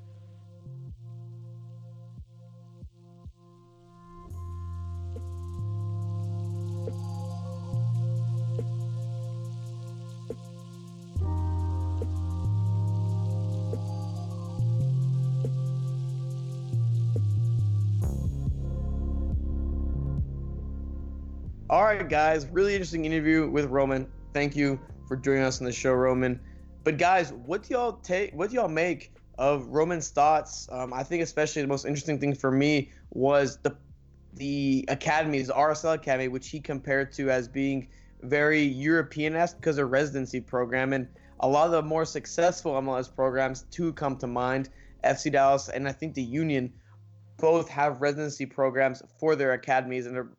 All 21.70 21.84
right, 21.84 22.10
guys, 22.10 22.48
really 22.48 22.74
interesting 22.74 23.06
interview 23.06 23.48
with 23.48 23.66
Romain. 23.66 24.08
Thank 24.34 24.56
you 24.56 24.80
for 25.08 25.16
joining 25.16 25.44
us 25.44 25.62
on 25.62 25.66
the 25.66 25.72
show, 25.72 25.94
Romain. 25.94 26.40
But 26.84 26.98
guys, 26.98 27.32
what 27.32 27.62
do 27.62 27.76
y'all 27.76 27.94
take? 27.94 28.34
What 28.34 28.50
do 28.50 28.56
y'all 28.56 28.68
make 28.68 29.14
of 29.38 29.68
Romain's 29.68 30.10
thoughts? 30.10 30.68
Um, 30.72 30.92
I 30.92 31.04
think 31.04 31.22
especially 31.22 31.62
the 31.62 31.68
most 31.68 31.86
interesting 31.86 32.20
thing 32.20 32.34
for 32.34 32.50
me 32.50 32.90
was 33.12 33.60
the 33.60 33.78
the 34.34 34.84
academies, 34.88 35.46
the 35.46 35.54
RSL 35.54 35.94
Academy, 35.94 36.28
which 36.28 36.50
he 36.50 36.60
compared 36.60 37.12
to 37.14 37.30
as 37.30 37.48
being 37.48 37.88
very 38.24 38.64
European-esque 38.64 39.58
because 39.58 39.78
of 39.78 39.92
residency 39.92 40.42
program, 40.42 40.92
and 40.92 41.08
a 41.42 41.48
lot 41.48 41.68
of 41.68 41.72
the 41.72 41.84
more 41.84 42.04
successful 42.04 42.74
MLS 42.82 43.14
programs 43.16 43.62
too 43.70 43.94
come 43.94 44.18
to 44.18 44.26
mind. 44.26 44.70
FC 45.04 45.32
Dallas 45.32 45.70
and 45.70 45.88
I 45.88 45.92
think 45.92 46.16
the 46.16 46.24
Union 46.24 46.74
both 47.38 47.70
have 47.70 48.02
residency 48.02 48.48
programs 48.48 49.04
for 49.20 49.36
their 49.36 49.54
academies 49.54 50.08
and 50.08 50.16
they're 50.16 50.30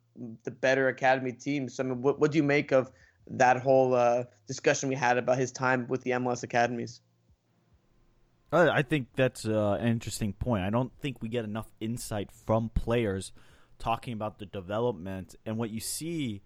the 0.44 0.50
better 0.50 0.88
academy 0.88 1.32
teams. 1.32 1.74
So, 1.74 1.84
I 1.84 1.86
mean, 1.86 2.02
what, 2.02 2.20
what 2.20 2.32
do 2.32 2.38
you 2.38 2.42
make 2.42 2.72
of 2.72 2.90
that 3.28 3.58
whole 3.60 3.94
uh, 3.94 4.24
discussion 4.46 4.88
we 4.88 4.94
had 4.94 5.18
about 5.18 5.38
his 5.38 5.52
time 5.52 5.86
with 5.88 6.02
the 6.02 6.10
MLS 6.12 6.42
academies? 6.42 7.00
Uh, 8.52 8.68
I 8.72 8.82
think 8.82 9.08
that's 9.14 9.46
uh, 9.46 9.78
an 9.80 9.86
interesting 9.86 10.32
point. 10.32 10.64
I 10.64 10.70
don't 10.70 10.92
think 11.00 11.22
we 11.22 11.28
get 11.28 11.44
enough 11.44 11.70
insight 11.80 12.30
from 12.32 12.68
players 12.70 13.32
talking 13.78 14.12
about 14.12 14.38
the 14.38 14.46
development 14.46 15.36
and 15.46 15.56
what 15.56 15.70
you 15.70 15.80
see 15.80 16.42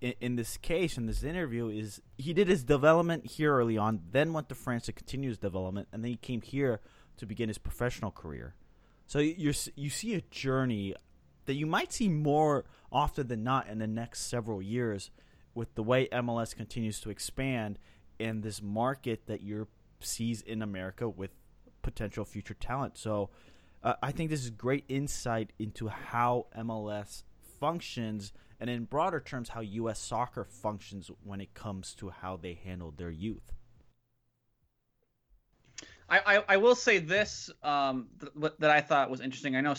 in, 0.00 0.14
in 0.20 0.36
this 0.36 0.56
case 0.56 0.96
in 0.96 1.06
this 1.06 1.22
interview 1.22 1.68
is 1.68 2.00
he 2.18 2.32
did 2.32 2.48
his 2.48 2.64
development 2.64 3.26
here 3.26 3.54
early 3.54 3.78
on, 3.78 4.00
then 4.10 4.32
went 4.32 4.48
to 4.48 4.54
France 4.54 4.84
to 4.86 4.92
continue 4.92 5.28
his 5.28 5.38
development, 5.38 5.88
and 5.92 6.04
then 6.04 6.10
he 6.10 6.16
came 6.16 6.42
here 6.42 6.80
to 7.16 7.26
begin 7.26 7.48
his 7.48 7.58
professional 7.58 8.10
career. 8.10 8.54
So 9.06 9.18
you 9.18 9.52
you 9.74 9.90
see 9.90 10.14
a 10.14 10.20
journey 10.20 10.94
that 11.50 11.56
you 11.56 11.66
might 11.66 11.92
see 11.92 12.08
more 12.08 12.64
often 12.92 13.26
than 13.26 13.42
not 13.42 13.66
in 13.66 13.78
the 13.78 13.86
next 13.88 14.28
several 14.28 14.62
years 14.62 15.10
with 15.52 15.74
the 15.74 15.82
way 15.82 16.06
MLS 16.12 16.54
continues 16.54 17.00
to 17.00 17.10
expand 17.10 17.76
and 18.20 18.44
this 18.44 18.62
market 18.62 19.26
that 19.26 19.42
Europe 19.42 19.72
sees 19.98 20.42
in 20.42 20.62
America 20.62 21.08
with 21.08 21.32
potential 21.82 22.24
future 22.24 22.54
talent. 22.54 22.96
So 22.96 23.30
uh, 23.82 23.94
I 24.00 24.12
think 24.12 24.30
this 24.30 24.44
is 24.44 24.50
great 24.50 24.84
insight 24.88 25.52
into 25.58 25.88
how 25.88 26.46
MLS 26.56 27.24
functions 27.58 28.32
and 28.60 28.70
in 28.70 28.84
broader 28.84 29.18
terms 29.18 29.48
how 29.48 29.60
US 29.60 29.98
soccer 29.98 30.44
functions 30.44 31.10
when 31.24 31.40
it 31.40 31.52
comes 31.52 31.96
to 31.96 32.10
how 32.10 32.36
they 32.36 32.60
handle 32.62 32.94
their 32.96 33.10
youth. 33.10 33.52
I, 36.08 36.42
I, 36.48 36.56
will 36.58 36.74
say 36.74 36.98
this 36.98 37.50
um, 37.62 38.08
th- 38.40 38.52
that 38.58 38.70
I 38.70 38.80
thought 38.80 39.10
was 39.10 39.20
interesting. 39.20 39.54
I 39.54 39.60
know 39.60 39.74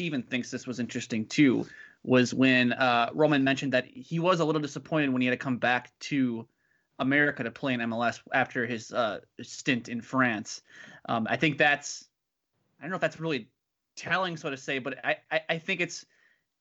Steven 0.00 0.22
thinks 0.22 0.50
this 0.50 0.66
was 0.66 0.80
interesting 0.80 1.26
too. 1.26 1.66
Was 2.04 2.32
when 2.32 2.72
uh, 2.72 3.10
Romain 3.12 3.44
mentioned 3.44 3.74
that 3.74 3.84
he 3.84 4.18
was 4.18 4.40
a 4.40 4.44
little 4.46 4.62
disappointed 4.62 5.12
when 5.12 5.20
he 5.20 5.28
had 5.28 5.38
to 5.38 5.44
come 5.44 5.58
back 5.58 5.92
to 6.00 6.48
America 6.98 7.44
to 7.44 7.50
play 7.50 7.74
in 7.74 7.80
MLS 7.80 8.18
after 8.32 8.64
his 8.64 8.94
uh, 8.94 9.18
stint 9.42 9.90
in 9.90 10.00
France. 10.00 10.62
Um, 11.06 11.26
I 11.28 11.36
think 11.36 11.58
that's 11.58 12.08
I 12.78 12.84
don't 12.84 12.92
know 12.92 12.94
if 12.94 13.02
that's 13.02 13.20
really 13.20 13.50
telling, 13.94 14.38
so 14.38 14.48
to 14.48 14.56
say, 14.56 14.78
but 14.78 15.04
I, 15.04 15.16
I, 15.30 15.40
I 15.50 15.58
think 15.58 15.82
it's 15.82 16.06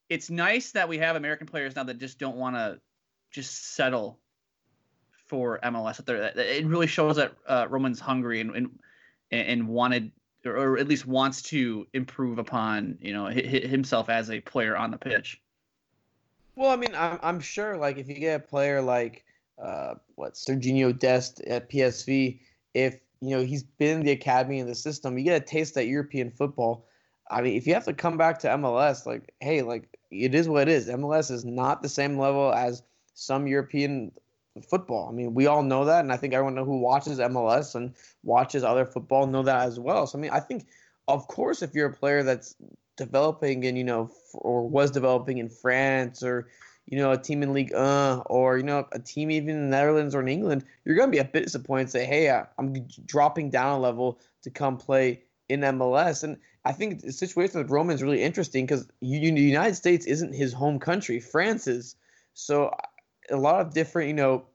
it's 0.10 0.30
nice 0.30 0.74
that 0.74 0.90
we 0.90 0.98
have 0.98 1.16
American 1.16 1.48
players 1.48 1.78
now 1.78 1.86
that 1.86 1.98
just 1.98 2.20
don't 2.20 2.36
want 2.36 2.58
to 2.58 2.82
just 3.32 3.74
settle 3.74 4.20
for 5.28 5.62
MLS. 5.64 6.04
There, 6.04 6.18
it 6.36 6.66
really 6.66 6.88
shows 6.88 7.16
that 7.16 7.36
uh, 7.48 7.68
Romain's 7.70 8.02
hungry 8.02 8.42
and, 8.42 8.54
and 8.54 8.70
and 9.32 9.70
wanted 9.70 10.12
or 10.46 10.78
at 10.78 10.88
least 10.88 11.06
wants 11.06 11.42
to 11.42 11.88
improve 11.94 12.40
upon 12.40 12.98
you 13.02 13.14
know 13.14 13.26
himself 13.28 14.10
as 14.10 14.30
a 14.30 14.40
player 14.40 14.76
on 14.76 14.92
the 14.92 14.98
pitch. 14.98 15.42
Well, 16.56 16.72
I 16.72 16.76
mean, 16.76 16.94
I'm 16.96 17.20
I'm 17.22 17.40
sure 17.40 17.78
like 17.78 17.98
if 17.98 18.08
you 18.08 18.16
get 18.16 18.42
a 18.42 18.44
player 18.44 18.82
like 18.82 19.26
uh, 19.62 19.96
what 20.16 20.34
Sergiño 20.34 20.98
Dest 20.98 21.42
at 21.42 21.70
PSV, 21.70 22.40
if 22.74 23.00
you 23.22 23.30
know 23.30 23.44
he's 23.44 23.64
been 23.64 24.00
in 24.00 24.06
the 24.06 24.12
academy 24.12 24.60
and 24.60 24.70
the 24.70 24.76
system, 24.76 25.18
you 25.18 25.24
get 25.24 25.42
a 25.42 25.46
taste 25.46 25.76
that 25.76 25.88
European 25.88 26.32
football. 26.32 26.86
I 27.32 27.42
mean, 27.42 27.56
if 27.56 27.68
you 27.68 27.74
have 27.76 27.86
to 27.86 27.94
come 27.94 28.18
back 28.18 28.40
to 28.40 28.48
MLS, 28.48 29.06
like, 29.06 29.34
hey, 29.40 29.62
like 29.62 29.88
it 30.12 30.34
is 30.34 30.50
what 30.50 30.68
it 30.68 30.72
is. 30.72 30.88
MLS 30.88 31.32
is 31.32 31.46
not 31.46 31.82
the 31.82 31.90
same 31.90 32.18
level 32.18 32.54
as 32.54 32.82
some 33.14 33.48
European 33.48 34.12
football. 34.66 35.10
I 35.10 35.12
mean, 35.12 35.34
we 35.34 35.48
all 35.48 35.64
know 35.64 35.86
that, 35.86 36.02
and 36.02 36.12
I 36.12 36.18
think 36.18 36.34
everyone 36.34 36.58
who 36.58 36.80
watches 36.80 37.20
MLS 37.20 37.76
and 37.76 37.94
watches 38.24 38.64
other 38.64 38.86
football 38.86 39.28
know 39.28 39.44
that 39.44 39.68
as 39.68 39.80
well. 39.80 40.08
So 40.08 40.18
I 40.18 40.22
mean, 40.22 40.32
I 40.32 40.40
think, 40.40 40.68
of 41.08 41.28
course, 41.28 41.62
if 41.62 41.74
you're 41.74 41.90
a 41.90 41.94
player 41.94 42.24
that's 42.24 42.56
developing 42.98 43.66
and 43.66 43.78
you 43.78 43.84
know, 43.84 44.12
or 44.34 44.68
was 44.68 44.92
developing 44.92 45.38
in 45.38 45.50
France 45.50 46.24
or 46.24 46.48
you 46.90 46.98
know, 46.98 47.12
a 47.12 47.18
team 47.18 47.44
in 47.44 47.54
League 47.54 47.74
uh, 47.74 48.24
or 48.26 48.58
you 48.58 48.64
know, 48.64 48.88
a 48.92 49.00
team 49.00 49.30
even 49.30 49.50
in 49.50 49.62
the 49.70 49.78
Netherlands 49.78 50.16
or 50.16 50.22
in 50.22 50.28
England, 50.28 50.66
you're 50.84 50.96
going 50.96 51.08
to 51.08 51.16
be 51.16 51.20
a 51.20 51.24
bit 51.24 51.44
disappointed. 51.44 51.90
Say, 51.92 52.06
hey, 52.06 52.30
I'm 52.58 52.88
dropping 53.06 53.52
down 53.52 53.78
a 53.78 53.80
level 53.80 54.20
to 54.42 54.50
come 54.50 54.78
play 54.78 55.22
in 55.50 55.62
MLS, 55.62 56.24
and 56.24 56.38
I 56.66 56.72
think 56.72 57.02
the 57.02 57.12
situation 57.12 57.60
with 57.60 57.70
Romain 57.70 57.96
is 57.96 58.04
really 58.04 58.22
interesting 58.22 58.66
because 58.66 58.88
the 59.02 59.08
United 59.08 59.76
States 59.76 60.06
isn't 60.06 60.34
his 60.34 60.52
home 60.52 60.80
country, 60.80 61.20
France 61.20 61.68
is. 61.68 61.96
So 62.34 62.74
a 63.30 63.38
lot 63.38 63.62
of 63.62 63.74
different, 63.74 64.08
you 64.08 64.14
know, 64.14 64.46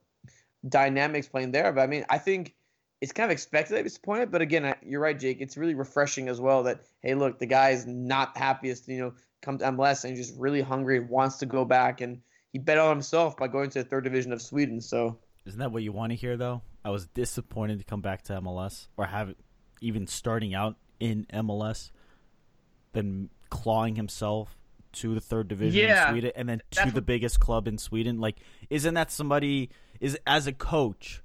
dynamics 0.68 1.28
playing 1.28 1.52
there. 1.52 1.72
But 1.72 1.82
I 1.82 1.87
mean, 1.87 2.04
I 2.08 2.18
think 2.18 2.54
it's 3.00 3.12
kind 3.12 3.26
of 3.26 3.32
expected 3.32 3.76
at 3.76 3.84
this 3.84 3.98
point. 3.98 4.30
But 4.30 4.42
again, 4.42 4.74
you're 4.82 5.00
right, 5.00 5.18
Jake. 5.18 5.40
It's 5.40 5.56
really 5.56 5.74
refreshing 5.74 6.28
as 6.28 6.40
well 6.40 6.62
that 6.64 6.80
hey, 7.02 7.14
look, 7.14 7.38
the 7.38 7.46
guy 7.46 7.70
is 7.70 7.87
not 7.87 8.37
happiest, 8.37 8.88
you 8.88 8.98
know, 8.98 9.12
come 9.42 9.58
to 9.58 9.64
MLS 9.66 10.04
and 10.04 10.16
just 10.16 10.34
really 10.38 10.62
hungry, 10.62 11.00
wants 11.00 11.37
to 11.38 11.46
go 11.46 11.64
back, 11.64 12.00
and 12.00 12.20
he 12.52 12.58
bet 12.58 12.78
on 12.78 12.90
himself 12.90 13.37
by 13.37 13.48
going 13.48 13.70
to 13.70 13.82
the 13.82 13.88
third 13.88 14.04
division 14.04 14.32
of 14.32 14.40
Sweden. 14.40 14.80
So 14.80 15.18
isn't 15.44 15.58
that 15.58 15.72
what 15.72 15.82
you 15.82 15.92
want 15.92 16.12
to 16.12 16.16
hear 16.16 16.37
though? 16.37 16.62
I 16.84 16.90
was 16.90 17.06
disappointed 17.06 17.78
to 17.78 17.84
come 17.84 18.00
back 18.00 18.22
to 18.24 18.40
MLS 18.40 18.88
or 18.96 19.06
have 19.06 19.34
even 19.80 20.06
starting 20.06 20.54
out 20.54 20.76
in 21.00 21.26
MLS, 21.32 21.90
then 22.92 23.28
clawing 23.50 23.96
himself 23.96 24.56
to 24.94 25.14
the 25.14 25.20
third 25.20 25.48
division 25.48 25.88
yeah, 25.88 26.09
in 26.09 26.14
Sweden 26.14 26.33
and 26.37 26.48
then 26.48 26.62
to 26.70 26.90
the 26.90 27.02
biggest 27.02 27.40
club 27.40 27.68
in 27.68 27.78
Sweden. 27.78 28.20
Like, 28.20 28.37
isn't 28.70 28.94
that 28.94 29.11
somebody 29.11 29.70
is 30.00 30.18
as 30.26 30.46
a 30.46 30.52
coach? 30.52 31.22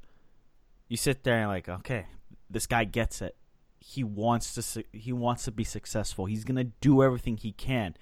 You 0.88 0.98
sit 0.98 1.24
there 1.24 1.40
and 1.40 1.50
like, 1.50 1.70
okay, 1.70 2.08
this 2.50 2.68
guy 2.68 2.84
gets 2.84 3.22
it. 3.22 3.36
He 3.80 4.04
wants 4.04 4.56
to. 4.56 4.84
He 4.92 5.14
wants 5.14 5.44
to 5.46 5.52
be 5.52 5.64
successful. 5.64 6.26
He's 6.26 6.44
gonna 6.44 6.66
do 6.66 7.02
everything 7.02 7.38
he 7.38 7.52
can. 7.52 7.96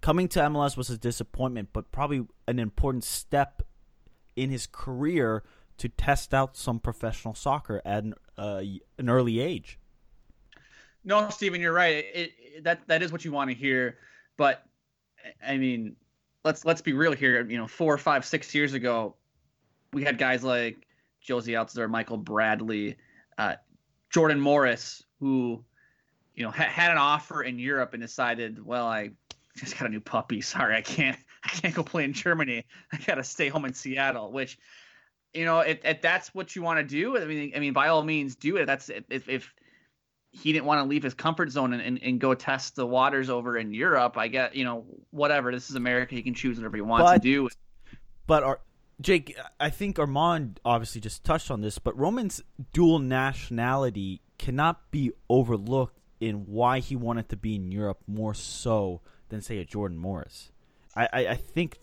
Coming 0.00 0.28
to 0.28 0.40
MLS 0.40 0.76
was 0.76 0.90
a 0.90 0.98
disappointment, 0.98 1.70
but 1.72 1.90
probably 1.90 2.26
an 2.46 2.58
important 2.58 3.02
step 3.02 3.62
in 4.36 4.50
his 4.50 4.66
career 4.66 5.42
to 5.78 5.88
test 5.88 6.34
out 6.34 6.56
some 6.56 6.78
professional 6.78 7.34
soccer 7.34 7.82
at 7.84 8.04
an, 8.04 8.14
uh, 8.38 8.62
an 8.98 9.08
early 9.08 9.40
age. 9.40 9.78
No, 11.04 11.28
Stephen, 11.30 11.60
you're 11.60 11.72
right. 11.72 11.96
It, 11.96 12.32
it, 12.38 12.64
that 12.64 12.86
that 12.88 13.02
is 13.02 13.12
what 13.12 13.24
you 13.24 13.32
want 13.32 13.50
to 13.50 13.56
hear, 13.56 13.96
but 14.36 14.64
I 15.46 15.56
mean, 15.56 15.96
let's 16.44 16.64
let's 16.64 16.80
be 16.80 16.92
real 16.92 17.12
here. 17.12 17.44
You 17.48 17.58
know, 17.58 17.66
four, 17.66 17.98
five, 17.98 18.24
six 18.24 18.54
years 18.54 18.72
ago, 18.72 19.14
we 19.92 20.04
had 20.04 20.18
guys 20.18 20.42
like 20.42 20.86
Jozy 21.26 21.54
Altidore, 21.54 21.90
Michael 21.90 22.18
Bradley, 22.18 22.96
uh, 23.38 23.56
Jordan 24.10 24.40
Morris, 24.40 25.04
who, 25.20 25.64
you 26.34 26.44
know, 26.44 26.50
ha- 26.50 26.64
had 26.64 26.90
an 26.90 26.98
offer 26.98 27.42
in 27.42 27.58
Europe 27.58 27.94
and 27.94 28.02
decided, 28.02 28.64
well, 28.64 28.86
I 28.86 29.10
just 29.56 29.78
got 29.78 29.86
a 29.86 29.90
new 29.90 30.00
puppy. 30.00 30.40
Sorry, 30.42 30.76
I 30.76 30.82
can't 30.82 31.18
I 31.44 31.48
can't 31.48 31.74
go 31.74 31.82
play 31.82 32.04
in 32.04 32.12
Germany. 32.12 32.64
I 32.92 32.98
got 32.98 33.16
to 33.16 33.24
stay 33.24 33.48
home 33.48 33.64
in 33.64 33.74
Seattle. 33.74 34.32
Which, 34.32 34.58
you 35.34 35.44
know, 35.44 35.60
if, 35.60 35.78
if 35.84 36.00
that's 36.00 36.34
what 36.34 36.56
you 36.56 36.62
want 36.62 36.78
to 36.78 36.84
do, 36.84 37.18
I 37.18 37.24
mean, 37.24 37.52
I 37.54 37.58
mean, 37.58 37.72
by 37.72 37.88
all 37.88 38.02
means, 38.02 38.36
do 38.36 38.56
it. 38.56 38.66
That's 38.66 38.88
if 38.88 39.28
if 39.28 39.52
he 40.42 40.52
didn't 40.52 40.66
want 40.66 40.80
to 40.80 40.88
leave 40.88 41.02
his 41.02 41.14
comfort 41.14 41.50
zone 41.50 41.72
and, 41.72 41.82
and, 41.82 42.02
and, 42.02 42.20
go 42.20 42.34
test 42.34 42.76
the 42.76 42.86
waters 42.86 43.30
over 43.30 43.56
in 43.56 43.72
Europe. 43.72 44.18
I 44.18 44.28
get, 44.28 44.54
you 44.54 44.64
know, 44.64 44.84
whatever. 45.10 45.50
This 45.50 45.70
is 45.70 45.76
America. 45.76 46.14
He 46.14 46.22
can 46.22 46.34
choose 46.34 46.58
whatever 46.58 46.76
he 46.76 46.82
wants 46.82 47.10
but, 47.10 47.14
to 47.14 47.18
do. 47.20 47.48
But 48.26 48.42
our, 48.42 48.60
Jake, 49.00 49.36
I 49.58 49.70
think 49.70 49.98
Armand 49.98 50.60
obviously 50.64 51.00
just 51.00 51.24
touched 51.24 51.50
on 51.50 51.60
this, 51.60 51.78
but 51.78 51.96
Romain's 51.98 52.42
dual 52.72 52.98
nationality 52.98 54.20
cannot 54.38 54.90
be 54.90 55.12
overlooked 55.30 55.98
in 56.20 56.46
why 56.46 56.80
he 56.80 56.96
wanted 56.96 57.28
to 57.30 57.36
be 57.36 57.54
in 57.54 57.72
Europe 57.72 58.02
more 58.06 58.34
so 58.34 59.00
than, 59.28 59.40
say, 59.40 59.58
a 59.58 59.64
Jordan 59.64 59.98
Morris. 59.98 60.50
I, 60.94 61.08
I, 61.12 61.26
I 61.28 61.34
think 61.34 61.78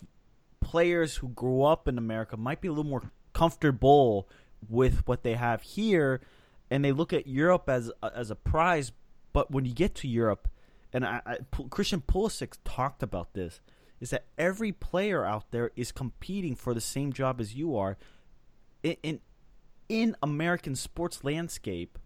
players 0.59 1.17
who 1.17 1.29
grew 1.29 1.63
up 1.63 1.87
in 1.87 1.97
America 1.97 2.37
might 2.37 2.61
be 2.61 2.67
a 2.67 2.71
little 2.71 2.89
more 2.89 3.11
comfortable 3.33 4.27
with 4.69 5.07
what 5.07 5.23
they 5.23 5.33
have 5.33 5.63
here– 5.63 6.21
and 6.73 6.83
they 6.83 6.91
look 6.91 7.13
at 7.13 7.27
Europe 7.27 7.69
as 7.69 7.91
as 8.01 8.31
a 8.31 8.35
prize. 8.35 8.91
But 9.31 9.51
when 9.51 9.63
you 9.63 9.75
get 9.75 9.93
to 9.95 10.07
Europe, 10.07 10.47
and 10.91 11.05
I, 11.05 11.21
I, 11.23 11.37
Christian 11.69 12.01
Pulisic 12.01 12.57
talked 12.65 13.03
about 13.03 13.35
this, 13.35 13.61
is 14.01 14.09
that 14.09 14.25
every 14.39 14.71
player 14.71 15.23
out 15.23 15.51
there 15.51 15.69
is 15.75 15.91
competing 15.91 16.55
for 16.55 16.73
the 16.73 16.81
same 16.81 17.13
job 17.13 17.39
as 17.39 17.53
you 17.53 17.77
are. 17.77 17.95
In 18.81 18.95
in, 19.03 19.19
in 19.87 20.15
American 20.23 20.75
sports 20.75 21.23
landscape, 21.23 21.99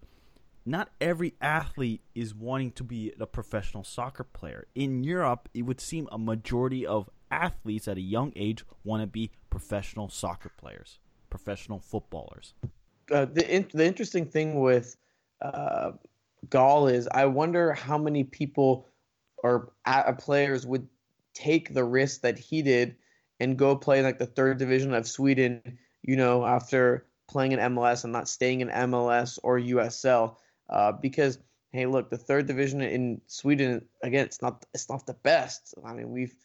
not 0.65 0.89
every 0.99 1.36
athlete 1.39 2.01
is 2.13 2.36
wanting 2.36 2.71
to 2.73 2.84
be 2.84 3.13
a 3.17 3.25
professional 3.25 3.86
soccer 3.86 4.25
player. 4.25 4.67
In 4.75 5.01
Europe, 5.01 5.47
it 5.53 5.62
would 5.62 5.80
seem 5.80 6.10
a 6.12 6.17
majority 6.17 6.86
of 6.86 7.10
athletes 7.32 7.88
at 7.88 7.95
a 7.95 8.01
young 8.01 8.34
age 8.36 8.65
want 8.84 9.01
to 9.01 9.08
be 9.08 9.32
professional 9.49 10.10
soccer 10.10 10.51
players, 10.58 10.99
professional 11.30 11.80
footballers 11.80 12.53
uh, 13.12 13.26
the 13.26 13.56
in, 13.56 13.67
the 13.74 13.86
interesting 13.86 14.26
thing 14.26 14.60
with 14.60 14.98
uh, 15.41 15.91
Gall 16.50 16.88
is 16.88 17.08
I 17.12 17.26
wonder 17.26 17.74
how 17.74 17.98
many 17.98 18.24
people 18.24 18.88
or 19.43 19.72
uh, 19.86 20.12
players 20.13 20.65
would 20.65 20.88
take 21.34 21.74
the 21.74 21.84
risk 21.84 22.22
that 22.22 22.38
he 22.38 22.62
did 22.62 22.96
and 23.39 23.58
go 23.58 23.76
play 23.76 24.02
like 24.02 24.17
the 24.17 24.26
third 24.26 24.58
division 24.58 24.93
of 24.93 25.08
Sweden, 25.08 25.78
you 26.02 26.15
know, 26.15 26.46
after 26.46 27.06
playing 27.28 27.52
in 27.52 27.60
MLS 27.60 28.04
and 28.04 28.13
not 28.13 28.28
staying 28.28 28.62
in 28.62 28.70
MLS 28.70 29.38
or 29.43 29.60
USL. 29.60 30.36
Uh, 30.70 30.91
because 30.91 31.39
hey, 31.72 31.86
look, 31.86 32.10
the 32.10 32.17
third 32.17 32.48
division 32.48 32.82
in 32.82 33.22
Sweden 33.28 33.86
again, 34.02 34.26
it's 34.26 34.41
not 34.41 34.65
it's 34.74 34.89
not 34.89 35.06
the 35.06 35.13
best. 35.13 35.76
I 35.86 35.93
mean, 35.93 36.12
we've 36.12 36.36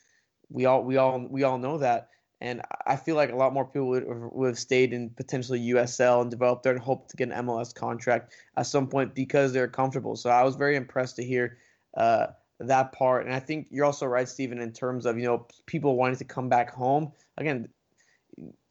we 0.50 0.66
all 0.66 0.82
we 0.84 0.96
all 0.96 1.20
we 1.20 1.42
all 1.42 1.58
know 1.58 1.78
that. 1.78 2.08
And 2.42 2.60
I 2.88 2.96
feel 2.96 3.14
like 3.14 3.30
a 3.30 3.36
lot 3.36 3.52
more 3.52 3.64
people 3.64 3.86
would, 3.86 4.04
would 4.04 4.48
have 4.48 4.58
stayed 4.58 4.92
in 4.92 5.10
potentially 5.10 5.60
USL 5.60 6.22
and 6.22 6.28
developed 6.28 6.64
there 6.64 6.72
their 6.72 6.82
hope 6.82 7.06
to 7.08 7.16
get 7.16 7.30
an 7.30 7.46
MLS 7.46 7.72
contract 7.72 8.32
at 8.56 8.66
some 8.66 8.88
point 8.88 9.14
because 9.14 9.52
they're 9.52 9.68
comfortable. 9.68 10.16
So 10.16 10.28
I 10.28 10.42
was 10.42 10.56
very 10.56 10.74
impressed 10.74 11.14
to 11.16 11.24
hear 11.24 11.58
uh, 11.96 12.26
that 12.58 12.90
part. 12.90 13.26
And 13.26 13.34
I 13.34 13.38
think 13.38 13.68
you're 13.70 13.84
also 13.84 14.06
right, 14.06 14.28
Stephen, 14.28 14.58
in 14.58 14.72
terms 14.72 15.06
of 15.06 15.16
you 15.18 15.24
know 15.24 15.46
people 15.66 15.94
wanting 15.94 16.16
to 16.16 16.24
come 16.24 16.48
back 16.48 16.74
home. 16.74 17.12
Again, 17.38 17.68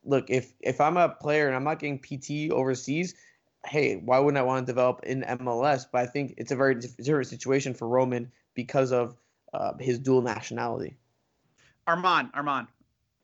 look 0.04 0.30
if 0.30 0.52
if 0.60 0.82
I'm 0.82 0.98
a 0.98 1.08
player 1.08 1.48
and 1.48 1.56
I'm 1.56 1.64
not 1.64 1.80
getting 1.80 1.98
PT 1.98 2.52
overseas, 2.52 3.16
hey, 3.66 4.02
why 4.04 4.20
wouldn't 4.20 4.38
I 4.38 4.42
want 4.42 4.68
to 4.68 4.70
develop 4.70 5.00
in 5.04 5.22
MLS? 5.22 5.86
But 5.90 6.02
I 6.02 6.08
think 6.08 6.34
it's 6.36 6.52
a 6.52 6.58
very 6.58 6.76
different 6.76 7.28
situation 7.28 7.74
for 7.74 7.88
Romain 7.88 8.30
because 8.54 8.92
of 8.92 9.16
uh, 9.54 9.78
his 9.80 9.98
dual 9.98 10.22
nationality. 10.22 10.98
Armand, 11.88 12.32
Armand, 12.34 12.68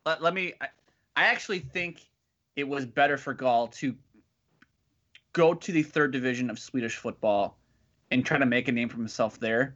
let, 0.07 0.21
let 0.23 0.33
me. 0.33 0.53
I, 0.61 0.67
I 1.15 1.25
actually 1.25 1.59
think 1.59 2.07
it 2.55 2.67
was 2.67 2.85
better 2.85 3.17
for 3.17 3.33
Gall 3.33 3.67
to 3.67 3.95
go 5.33 5.53
to 5.53 5.71
the 5.71 5.83
third 5.83 6.11
division 6.11 6.49
of 6.49 6.57
Swedish 6.57 6.95
football 6.95 7.57
and 8.09 8.25
try 8.25 8.37
to 8.37 8.45
make 8.45 8.67
a 8.67 8.71
name 8.71 8.89
for 8.89 8.97
himself 8.97 9.39
there 9.39 9.75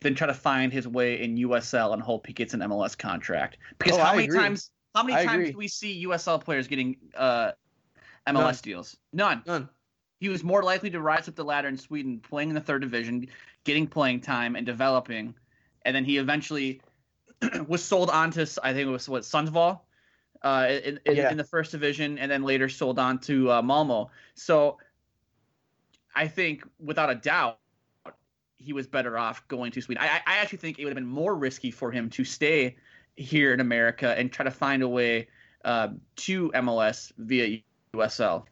than 0.00 0.14
try 0.14 0.26
to 0.26 0.34
find 0.34 0.72
his 0.72 0.86
way 0.86 1.22
in 1.22 1.36
USL 1.36 1.94
and 1.94 2.02
hope 2.02 2.26
he 2.26 2.32
gets 2.32 2.52
an 2.52 2.60
MLS 2.60 2.96
contract. 2.96 3.56
Because 3.78 3.96
Oh, 3.96 4.02
how 4.02 4.12
I 4.12 4.16
many 4.16 4.26
agree. 4.26 4.38
times 4.38 4.70
how 4.94 5.02
many 5.02 5.16
I 5.18 5.24
times 5.24 5.34
agree. 5.40 5.52
do 5.52 5.58
we 5.58 5.68
see 5.68 6.06
USL 6.06 6.44
players 6.44 6.68
getting 6.68 6.96
uh, 7.16 7.52
MLS 8.28 8.34
None. 8.34 8.54
deals? 8.62 8.96
None. 9.12 9.42
None. 9.46 9.68
He 10.20 10.28
was 10.28 10.44
more 10.44 10.62
likely 10.62 10.90
to 10.90 11.00
rise 11.00 11.26
up 11.28 11.34
the 11.34 11.44
ladder 11.44 11.68
in 11.68 11.76
Sweden, 11.78 12.20
playing 12.20 12.50
in 12.50 12.54
the 12.54 12.60
third 12.60 12.82
division, 12.82 13.26
getting 13.64 13.86
playing 13.86 14.20
time 14.20 14.56
and 14.56 14.64
developing, 14.64 15.34
and 15.86 15.96
then 15.96 16.04
he 16.04 16.18
eventually 16.18 16.80
was 17.68 17.82
sold 17.82 18.10
on 18.10 18.30
to 18.32 18.42
I 18.62 18.72
think 18.72 18.88
it 18.88 18.90
was 18.90 19.08
what 19.08 19.22
Sundsvall, 19.22 19.80
uh, 20.42 20.66
in, 20.68 21.00
in, 21.06 21.16
Yeah. 21.16 21.30
in 21.30 21.36
the 21.36 21.44
first 21.44 21.70
division, 21.72 22.18
and 22.18 22.30
then 22.30 22.42
later 22.42 22.68
sold 22.68 22.98
on 22.98 23.18
to 23.20 23.50
uh, 23.50 23.62
Malmo. 23.62 24.10
So 24.34 24.78
I 26.14 26.28
think 26.28 26.64
without 26.78 27.10
a 27.10 27.14
doubt 27.14 27.58
he 28.58 28.72
was 28.72 28.86
better 28.86 29.18
off 29.18 29.46
going 29.48 29.70
to 29.72 29.80
Sweden. 29.80 30.02
I, 30.02 30.20
I 30.26 30.38
actually 30.38 30.58
think 30.58 30.78
it 30.78 30.84
would 30.84 30.90
have 30.90 30.96
been 30.96 31.06
more 31.06 31.34
risky 31.34 31.70
for 31.70 31.90
him 31.90 32.08
to 32.10 32.24
stay 32.24 32.76
here 33.16 33.52
in 33.52 33.60
America 33.60 34.18
and 34.18 34.32
try 34.32 34.44
to 34.44 34.50
find 34.50 34.82
a 34.82 34.88
way 34.88 35.28
uh, 35.64 35.88
to 36.16 36.50
MLS 36.52 37.12
via 37.18 37.60
USL. 37.94 38.44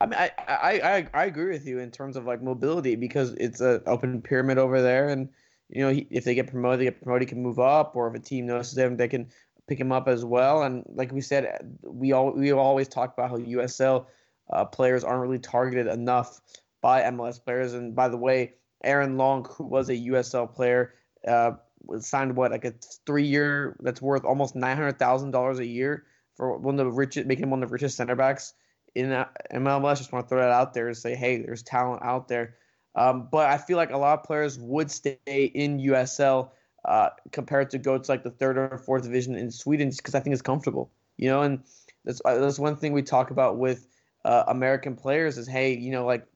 I 0.00 0.06
mean, 0.06 0.18
I, 0.18 0.30
I, 0.38 0.80
I, 0.96 1.08
I 1.14 1.24
agree 1.26 1.52
with 1.52 1.66
you 1.66 1.78
in 1.78 1.92
terms 1.92 2.16
of 2.16 2.24
like 2.24 2.42
mobility 2.42 2.96
because 2.96 3.32
it's 3.34 3.60
an 3.60 3.82
open 3.86 4.20
pyramid 4.20 4.58
over 4.58 4.82
there, 4.82 5.08
and 5.08 5.28
you 5.68 5.82
know 5.82 5.90
he, 5.90 6.06
if 6.10 6.24
they 6.24 6.34
get 6.34 6.48
promoted, 6.48 6.80
they 6.80 6.84
get 6.84 7.02
promoted, 7.02 7.28
he 7.28 7.34
can 7.34 7.42
move 7.42 7.58
up, 7.58 7.96
or 7.96 8.08
if 8.08 8.14
a 8.14 8.18
team 8.18 8.46
notices 8.46 8.78
him, 8.78 8.96
they 8.96 9.08
can 9.08 9.28
pick 9.68 9.78
him 9.78 9.92
up 9.92 10.08
as 10.08 10.24
well. 10.24 10.62
And 10.62 10.84
like 10.94 11.12
we 11.12 11.20
said, 11.20 11.76
we 11.82 12.12
all 12.12 12.32
we 12.32 12.52
always 12.52 12.88
talk 12.88 13.14
about 13.14 13.30
how 13.30 13.38
USL 13.38 14.06
uh, 14.52 14.64
players 14.64 15.04
aren't 15.04 15.22
really 15.22 15.38
targeted 15.38 15.86
enough 15.86 16.40
by 16.80 17.02
MLS 17.02 17.42
players. 17.42 17.72
And 17.72 17.94
by 17.94 18.08
the 18.08 18.16
way, 18.16 18.54
Aaron 18.84 19.16
Long, 19.16 19.44
who 19.44 19.64
was 19.64 19.88
a 19.88 19.96
USL 19.96 20.52
player, 20.52 20.94
uh, 21.26 21.52
was 21.84 22.06
signed 22.06 22.36
what 22.36 22.50
like 22.50 22.64
a 22.64 22.74
three 23.06 23.26
year 23.26 23.76
that's 23.80 24.02
worth 24.02 24.24
almost 24.24 24.54
nine 24.54 24.76
hundred 24.76 24.98
thousand 24.98 25.30
dollars 25.30 25.58
a 25.58 25.66
year 25.66 26.04
for 26.34 26.56
one 26.58 26.78
of 26.78 26.86
the 26.86 26.92
richest, 26.92 27.26
making 27.26 27.50
one 27.50 27.62
of 27.62 27.68
the 27.68 27.72
richest 27.72 27.96
center 27.96 28.16
backs 28.16 28.54
in 28.94 29.12
uh, 29.12 29.28
MLS. 29.54 29.98
Just 29.98 30.12
want 30.12 30.26
to 30.26 30.28
throw 30.28 30.40
that 30.40 30.50
out 30.50 30.74
there 30.74 30.88
and 30.88 30.96
say, 30.96 31.14
hey, 31.14 31.38
there's 31.38 31.62
talent 31.62 32.02
out 32.02 32.28
there. 32.28 32.56
Um, 32.94 33.28
but 33.30 33.48
I 33.48 33.58
feel 33.58 33.76
like 33.76 33.90
a 33.90 33.96
lot 33.96 34.18
of 34.18 34.24
players 34.24 34.58
would 34.58 34.90
stay 34.90 35.16
in 35.26 35.78
USL 35.78 36.50
uh, 36.84 37.10
compared 37.30 37.70
to 37.70 37.78
go 37.78 37.96
to 37.96 38.10
like 38.10 38.22
the 38.22 38.30
third 38.30 38.58
or 38.58 38.78
fourth 38.78 39.04
division 39.04 39.34
in 39.34 39.50
Sweden 39.50 39.90
because 39.90 40.14
I 40.14 40.20
think 40.20 40.34
it's 40.34 40.42
comfortable, 40.42 40.90
you 41.16 41.28
know. 41.28 41.42
And 41.42 41.62
that's 42.04 42.20
uh, 42.24 42.38
that's 42.38 42.58
one 42.58 42.76
thing 42.76 42.92
we 42.92 43.02
talk 43.02 43.30
about 43.30 43.56
with 43.56 43.86
uh, 44.24 44.44
American 44.48 44.96
players 44.96 45.38
is, 45.38 45.46
hey, 45.46 45.76
you 45.76 45.90
know, 45.90 46.04
like 46.04 46.26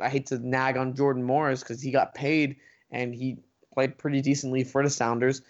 I 0.00 0.08
hate 0.08 0.26
to 0.26 0.38
nag 0.38 0.76
on 0.76 0.94
Jordan 0.94 1.22
Morris 1.22 1.60
because 1.60 1.80
he 1.80 1.90
got 1.90 2.14
paid 2.14 2.56
and 2.90 3.14
he 3.14 3.38
played 3.72 3.98
pretty 3.98 4.20
decently 4.20 4.62
for 4.62 4.82
the 4.82 4.90
Sounders, 4.90 5.42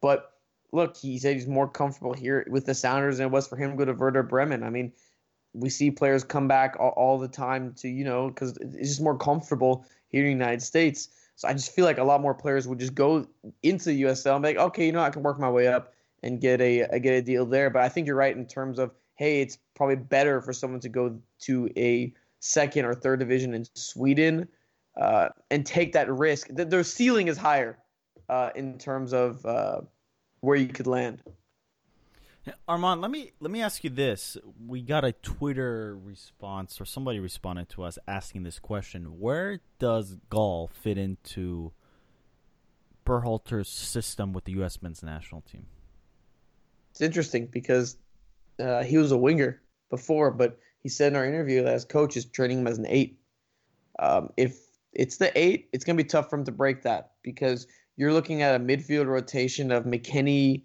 but 0.00 0.32
look, 0.72 0.96
he 0.96 1.18
said 1.18 1.34
he's 1.34 1.46
more 1.46 1.68
comfortable 1.68 2.12
here 2.12 2.46
with 2.50 2.66
the 2.66 2.74
Sounders 2.74 3.18
than 3.18 3.26
it 3.26 3.30
was 3.30 3.46
for 3.46 3.56
him 3.56 3.70
to 3.70 3.76
go 3.76 3.84
to 3.84 3.92
Werder 3.92 4.22
Bremen. 4.22 4.62
I 4.62 4.70
mean, 4.70 4.92
we 5.54 5.70
see 5.70 5.90
players 5.90 6.24
come 6.24 6.48
back 6.48 6.76
all, 6.78 6.90
all 6.90 7.18
the 7.18 7.28
time 7.28 7.74
to 7.74 7.88
you 7.88 8.04
know 8.04 8.28
because 8.28 8.56
it's 8.58 8.88
just 8.88 9.00
more 9.00 9.16
comfortable 9.16 9.84
here 10.08 10.22
in 10.22 10.26
the 10.26 10.44
United 10.44 10.62
States. 10.62 11.08
So 11.36 11.46
I 11.48 11.52
just 11.52 11.72
feel 11.72 11.84
like 11.84 11.98
a 11.98 12.04
lot 12.04 12.20
more 12.20 12.34
players 12.34 12.66
would 12.66 12.80
just 12.80 12.94
go 12.94 13.26
into 13.62 13.86
the 13.86 14.02
USL 14.02 14.34
and 14.34 14.42
be 14.42 14.48
like, 14.48 14.56
okay, 14.56 14.86
you 14.86 14.92
know, 14.92 15.00
I 15.00 15.10
can 15.10 15.22
work 15.22 15.38
my 15.38 15.50
way 15.50 15.68
up 15.68 15.92
and 16.22 16.40
get 16.40 16.60
a, 16.60 16.80
a 16.80 16.98
get 16.98 17.12
a 17.12 17.22
deal 17.22 17.46
there. 17.46 17.70
But 17.70 17.82
I 17.82 17.88
think 17.88 18.06
you're 18.06 18.16
right 18.16 18.36
in 18.36 18.46
terms 18.46 18.78
of 18.78 18.90
hey, 19.14 19.40
it's 19.40 19.58
probably 19.74 19.96
better 19.96 20.40
for 20.40 20.52
someone 20.52 20.80
to 20.80 20.88
go 20.88 21.18
to 21.40 21.68
a 21.76 22.12
second 22.40 22.84
or 22.84 22.94
third 22.94 23.18
division 23.18 23.52
in 23.52 23.64
Sweden 23.74 24.46
uh, 24.96 25.28
and 25.50 25.66
take 25.66 25.92
that 25.92 26.10
risk. 26.10 26.54
Th- 26.54 26.68
Their 26.68 26.84
ceiling 26.84 27.26
is 27.26 27.36
higher 27.36 27.78
uh, 28.28 28.50
in 28.54 28.78
terms 28.78 29.12
of 29.12 29.44
uh, 29.44 29.80
where 30.40 30.56
you 30.56 30.68
could 30.68 30.86
land. 30.86 31.22
Armand, 32.66 33.00
let 33.00 33.10
me 33.10 33.32
let 33.40 33.50
me 33.50 33.62
ask 33.62 33.84
you 33.84 33.90
this. 33.90 34.36
We 34.66 34.82
got 34.82 35.04
a 35.04 35.12
Twitter 35.12 35.96
response 35.96 36.80
or 36.80 36.84
somebody 36.84 37.18
responded 37.18 37.68
to 37.70 37.82
us 37.82 37.98
asking 38.06 38.42
this 38.42 38.58
question. 38.58 39.18
Where 39.18 39.60
does 39.78 40.16
Gall 40.30 40.68
fit 40.68 40.98
into 40.98 41.72
Berhalter's 43.04 43.68
system 43.68 44.32
with 44.32 44.44
the 44.44 44.52
US 44.62 44.82
men's 44.82 45.02
national 45.02 45.40
team? 45.42 45.66
It's 46.90 47.00
interesting 47.00 47.46
because 47.46 47.96
uh, 48.58 48.82
he 48.82 48.98
was 48.98 49.12
a 49.12 49.16
winger 49.16 49.62
before, 49.90 50.30
but 50.30 50.58
he 50.82 50.88
said 50.88 51.12
in 51.12 51.16
our 51.16 51.24
interview 51.24 51.62
that 51.64 51.72
his 51.72 51.84
coach 51.84 52.16
is 52.16 52.24
training 52.24 52.60
him 52.60 52.66
as 52.66 52.78
an 52.78 52.86
eight. 52.88 53.18
Um, 53.98 54.30
if 54.36 54.58
it's 54.92 55.16
the 55.16 55.36
eight, 55.38 55.68
it's 55.72 55.84
going 55.84 55.96
to 55.96 56.02
be 56.02 56.08
tough 56.08 56.30
for 56.30 56.36
him 56.36 56.44
to 56.44 56.52
break 56.52 56.82
that 56.82 57.12
because 57.22 57.66
you're 57.96 58.12
looking 58.12 58.42
at 58.42 58.54
a 58.54 58.60
midfield 58.62 59.06
rotation 59.06 59.72
of 59.72 59.84
McKennie, 59.84 60.62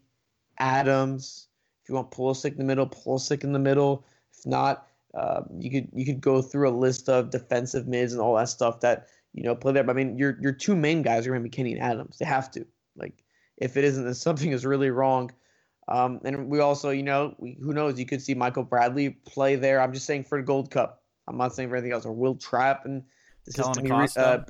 Adams. 0.60 1.48
You 1.94 1.98
want 1.98 2.10
Pulisic 2.10 2.54
in 2.54 2.58
the 2.58 2.64
middle, 2.64 2.88
Pulisic 2.88 3.44
in 3.44 3.54
the 3.54 3.60
middle. 3.60 4.04
If 4.36 4.48
not, 4.48 4.88
uh, 5.14 5.42
you 5.60 5.70
could 5.70 5.90
you 5.94 6.06
could 6.06 6.22
go 6.22 6.42
through 6.42 6.68
a 6.68 6.72
list 6.72 7.08
of 7.08 7.30
defensive 7.30 7.88
mids 7.88 8.14
and 8.14 8.22
all 8.22 8.36
that 8.36 8.50
stuff 8.50 8.80
that 8.80 9.10
you 9.34 9.44
know 9.44 9.56
play 9.56 9.74
there. 9.74 9.84
But 9.84 9.96
I 9.96 10.04
mean, 10.04 10.18
your 10.18 10.36
your 10.42 10.54
two 10.54 10.76
main 10.76 11.04
guys 11.04 11.28
are 11.28 11.30
going 11.30 11.44
to 11.44 11.48
be 11.48 11.56
McKennie 11.56 11.74
and 11.74 11.82
Adams. 11.84 12.18
They 12.18 12.26
have 12.26 12.50
to. 12.52 12.66
Like, 12.96 13.24
if 13.58 13.78
it 13.78 13.84
isn't, 13.84 14.06
then 14.06 14.16
something 14.16 14.52
is 14.52 14.66
really 14.66 14.90
wrong. 14.90 15.32
Um, 15.88 16.20
and 16.24 16.50
we 16.50 16.62
also, 16.62 16.90
you 16.90 17.04
know, 17.04 17.36
we, 17.38 17.58
who 17.62 17.74
knows? 17.74 18.00
You 18.00 18.08
could 18.08 18.24
see 18.24 18.34
Michael 18.34 18.64
Bradley 18.64 19.12
play 19.12 19.56
there. 19.56 19.80
I'm 19.80 19.94
just 19.94 20.08
saying 20.08 20.24
for 20.24 20.40
the 20.40 20.44
Gold 20.44 20.72
Cup. 20.72 21.04
I'm 21.28 21.38
not 21.38 21.54
saying 21.54 21.70
for 21.70 21.76
anything 21.76 21.94
else. 21.94 22.06
Or 22.06 22.12
Will 22.12 22.36
Trapp 22.36 22.86
and 22.86 23.04
the 23.46 23.54
Kellyn 23.54 23.74
system. 23.76 23.86
he 23.86 23.92
Acosta. 23.92 24.26
Uh, 24.26 24.44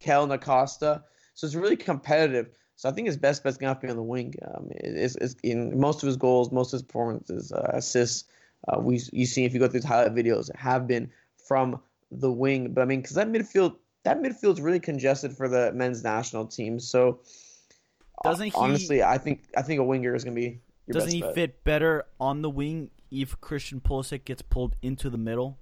Kel 0.00 0.32
Acosta. 0.32 1.04
So 1.34 1.46
it's 1.46 1.54
really 1.54 1.76
competitive. 1.76 2.50
So 2.76 2.88
I 2.88 2.92
think 2.92 3.06
his 3.06 3.16
best 3.16 3.42
bet's 3.44 3.56
gonna 3.56 3.70
have 3.70 3.80
to 3.80 3.86
be 3.86 3.90
on 3.90 3.96
the 3.96 4.02
wing. 4.02 4.34
Um, 4.46 4.68
it's, 4.70 5.16
it's 5.16 5.36
in 5.42 5.78
most 5.78 6.02
of 6.02 6.06
his 6.06 6.16
goals, 6.16 6.50
most 6.50 6.72
of 6.72 6.78
his 6.78 6.82
performances, 6.82 7.52
uh, 7.52 7.70
assists. 7.72 8.24
Uh, 8.68 8.80
we 8.80 9.00
you 9.12 9.26
see 9.26 9.44
if 9.44 9.52
you 9.54 9.60
go 9.60 9.66
through 9.68 9.78
his 9.78 9.84
highlight 9.84 10.14
videos 10.14 10.54
have 10.56 10.86
been 10.86 11.10
from 11.46 11.80
the 12.10 12.32
wing. 12.32 12.72
But 12.72 12.82
I 12.82 12.84
mean, 12.86 13.00
because 13.00 13.16
that 13.16 13.28
midfield, 13.28 13.76
that 14.04 14.20
midfield's 14.20 14.60
really 14.60 14.80
congested 14.80 15.36
for 15.36 15.48
the 15.48 15.72
men's 15.72 16.02
national 16.02 16.46
team. 16.46 16.80
So 16.80 17.20
Doesn't 18.22 18.46
he- 18.46 18.52
honestly, 18.54 19.02
I 19.02 19.18
think 19.18 19.42
I 19.56 19.62
think 19.62 19.80
a 19.80 19.84
winger 19.84 20.14
is 20.14 20.24
gonna 20.24 20.34
be 20.34 20.60
your 20.86 20.94
Doesn't 20.94 21.12
he 21.12 21.20
bet. 21.20 21.34
fit 21.34 21.64
better 21.64 22.04
on 22.18 22.42
the 22.42 22.50
wing 22.50 22.90
if 23.10 23.40
Christian 23.40 23.80
Pulisic 23.80 24.24
gets 24.24 24.42
pulled 24.42 24.76
into 24.82 25.10
the 25.10 25.18
middle? 25.18 25.58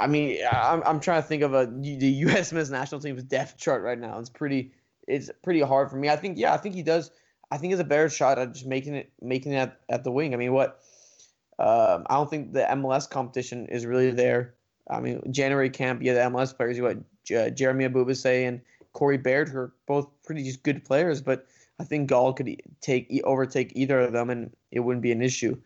I 0.00 0.06
mean, 0.06 0.38
I'm 0.50 0.82
I'm 0.84 0.98
trying 1.00 1.22
to 1.22 1.28
think 1.28 1.42
of 1.42 1.52
a 1.54 1.66
the 1.66 2.08
U.S. 2.08 2.52
men's 2.54 2.70
national 2.70 3.00
team's 3.00 3.22
depth 3.22 3.58
chart 3.58 3.82
right 3.82 3.98
now. 3.98 4.18
It's 4.18 4.30
pretty 4.30 4.72
it's 5.10 5.30
pretty 5.42 5.60
hard 5.60 5.90
for 5.90 5.96
me. 5.96 6.08
I 6.08 6.16
think 6.16 6.38
yeah, 6.38 6.54
I 6.54 6.56
think 6.56 6.74
he 6.74 6.82
does. 6.82 7.10
I 7.50 7.56
think 7.56 7.72
he's 7.72 7.80
a 7.80 7.84
better 7.84 8.08
shot 8.08 8.38
at 8.38 8.52
just 8.52 8.66
making 8.66 8.94
it 8.94 9.12
making 9.20 9.52
it 9.52 9.56
at, 9.56 9.80
at 9.88 10.04
the 10.04 10.10
wing. 10.10 10.34
I 10.34 10.36
mean, 10.36 10.52
what? 10.52 10.80
Um, 11.58 12.06
I 12.08 12.14
don't 12.14 12.30
think 12.30 12.52
the 12.52 12.66
MLS 12.70 13.08
competition 13.08 13.66
is 13.66 13.84
really 13.84 14.10
there. 14.10 14.54
I 14.88 15.00
mean, 15.00 15.20
January 15.30 15.70
camp, 15.70 16.02
yeah, 16.02 16.14
the 16.14 16.20
MLS 16.20 16.56
players, 16.56 16.76
you 16.76 16.84
got 16.84 16.96
J- 17.24 17.50
Jeremy 17.50 17.86
Ebobisse 17.86 18.48
and 18.48 18.60
Corey 18.92 19.18
Baird, 19.18 19.48
who 19.48 19.58
are 19.58 19.72
both 19.86 20.08
pretty 20.24 20.42
just 20.42 20.62
good 20.62 20.84
players, 20.84 21.20
but 21.20 21.46
I 21.78 21.84
think 21.84 22.08
Gall 22.08 22.32
could 22.32 22.60
take 22.80 23.08
overtake 23.24 23.72
either 23.74 24.00
of 24.00 24.12
them, 24.12 24.30
and 24.30 24.50
it 24.70 24.80
wouldn't 24.80 25.02
be 25.02 25.12
an 25.12 25.22
issue. 25.22 25.56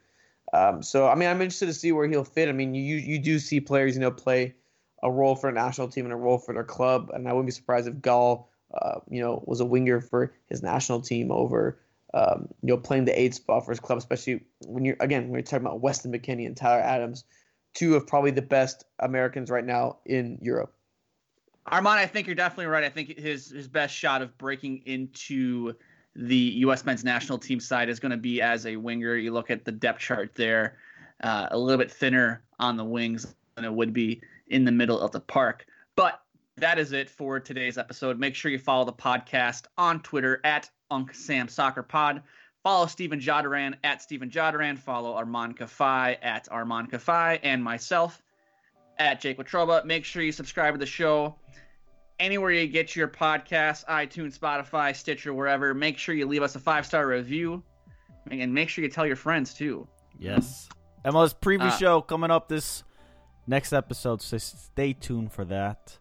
Um, 0.53 0.83
so 0.83 1.09
I 1.09 1.15
mean, 1.15 1.29
I'm 1.29 1.41
interested 1.41 1.67
to 1.67 1.75
see 1.75 1.93
where 1.93 2.07
he'll 2.07 2.25
fit. 2.25 2.49
I 2.49 2.53
mean, 2.53 2.75
you 2.75 2.97
you 2.97 3.19
do 3.19 3.39
see 3.39 3.61
players, 3.61 3.95
you 3.95 4.01
know, 4.01 4.11
play 4.11 4.55
a 5.03 5.11
role 5.11 5.37
for 5.37 5.49
a 5.49 5.53
national 5.53 5.89
team 5.89 6.05
and 6.05 6.13
a 6.13 6.17
role 6.17 6.39
for 6.39 6.55
their 6.55 6.65
club, 6.65 7.11
and 7.13 7.29
I 7.29 7.33
wouldn't 7.33 7.47
be 7.47 7.53
surprised 7.53 7.89
if 7.89 8.01
Gall 8.01 8.51
uh, 8.81 9.01
you 9.09 9.21
know, 9.21 9.43
was 9.47 9.61
a 9.61 9.65
winger 9.65 10.01
for 10.01 10.35
his 10.49 10.63
national 10.63 11.01
team 11.01 11.31
over, 11.31 11.79
um, 12.13 12.49
you 12.63 12.69
know, 12.69 12.77
playing 12.77 13.05
the 13.05 13.21
eight 13.21 13.35
spot 13.35 13.65
for 13.65 13.73
his 13.73 13.81
club, 13.81 13.99
especially 13.99 14.45
when 14.67 14.85
you're, 14.85 14.97
again, 15.01 15.25
when 15.25 15.35
you're 15.35 15.43
talking 15.43 15.67
about 15.67 15.81
Weston 15.81 16.13
McKennie 16.13 16.47
and 16.47 16.57
Tyler 16.57 16.83
Adams, 16.83 17.25
two 17.75 17.97
of 17.97 18.07
probably 18.07 18.31
the 18.31 18.43
best 18.43 18.85
Americans 19.01 19.51
right 19.51 19.65
now 19.65 19.99
in 20.05 20.39
Europe. 20.41 20.73
Armand, 21.67 21.99
I 21.99 22.07
think 22.07 22.27
you're 22.27 22.37
definitely 22.37 22.67
right. 22.67 22.85
I 22.85 22.91
think 22.91 23.19
his 23.19 23.51
his 23.51 23.69
best 23.69 23.95
shot 23.95 24.21
of 24.21 24.37
breaking 24.37 24.83
into 24.85 25.75
the 26.15 26.37
U.S. 26.37 26.85
men's 26.85 27.05
national 27.05 27.39
team 27.39 27.59
side 27.59 27.89
is 27.89 27.99
going 27.99 28.11
to 28.11 28.19
be 28.19 28.43
as 28.43 28.67
a 28.67 28.77
winger. 28.77 29.17
You 29.17 29.33
look 29.33 29.51
at 29.51 29.65
the 29.65 29.73
depth 29.73 30.01
chart 30.01 30.35
there, 30.35 30.77
uh, 31.23 31.49
a 31.51 31.59
little 31.59 31.79
bit 31.79 31.91
thinner 31.91 32.43
on 32.59 32.77
the 32.77 32.85
wings 32.85 33.35
than 33.55 33.65
it 33.65 33.73
would 33.73 33.93
be 33.93 34.21
in 34.49 34.65
the 34.65 34.73
middle 34.73 35.01
of 35.01 35.11
the 35.13 35.21
park. 35.21 35.67
But 35.97 36.21
that 36.57 36.79
is 36.79 36.93
it 36.93 37.11
for 37.11 37.41
today's 37.41 37.79
episode. 37.79 38.19
Make 38.19 38.35
sure 38.35 38.51
you 38.51 38.59
follow 38.59 38.85
the 38.85 38.93
podcast 38.93 39.65
on 39.77 40.01
Twitter 40.01 40.41
at 40.45 40.71
Unc 40.91 41.13
Sam 41.15 41.49
Soccer 41.49 41.83
Pod. 41.83 42.23
Follow 42.63 42.87
Stephen 42.87 43.21
Jodaran 43.21 43.75
at 43.83 44.01
Stephen 44.01 44.31
Jodaran. 44.31 44.79
Follow 44.79 45.15
Armand 45.15 45.59
Kafai 45.59 46.17
at 46.23 46.49
Armand 46.51 46.91
Kafai 46.91 47.39
and 47.43 47.63
myself 47.63 48.23
at 48.99 49.21
Jake 49.21 49.39
Watroba. 49.39 49.85
Make 49.85 50.05
sure 50.05 50.23
you 50.23 50.33
subscribe 50.33 50.75
to 50.75 50.79
the 50.79 50.87
show 50.87 51.35
anywhere 52.21 52.53
you 52.53 52.67
get 52.69 52.95
your 52.95 53.09
podcasts, 53.09 53.85
iTunes, 53.87 54.39
Spotify, 54.39 54.95
Stitcher, 54.95 55.35
wherever. 55.35 55.75
Make 55.75 55.99
sure 55.99 56.15
you 56.15 56.27
leave 56.27 56.43
us 56.43 56.55
a 56.55 56.61
five 56.61 56.87
star 56.87 57.07
review, 57.07 57.63
and 58.31 58.55
make 58.55 58.69
sure 58.69 58.85
you 58.85 58.91
tell 58.91 59.07
your 59.07 59.17
friends 59.17 59.53
too. 59.53 59.87
Yes, 60.19 60.69
MLS 61.05 61.35
preview 61.35 61.63
Uh, 61.63 61.77
show 61.77 62.01
coming 62.01 62.31
up 62.31 62.49
this 62.49 62.85
next 63.47 63.73
episode. 63.73 64.23
So 64.23 64.39
stay 64.39 64.93
tuned 64.93 65.33
for 65.33 65.45
that. 65.47 65.99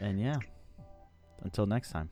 And 0.00 0.20
yeah, 0.20 0.38
until 1.42 1.66
next 1.66 1.90
time. 1.90 2.08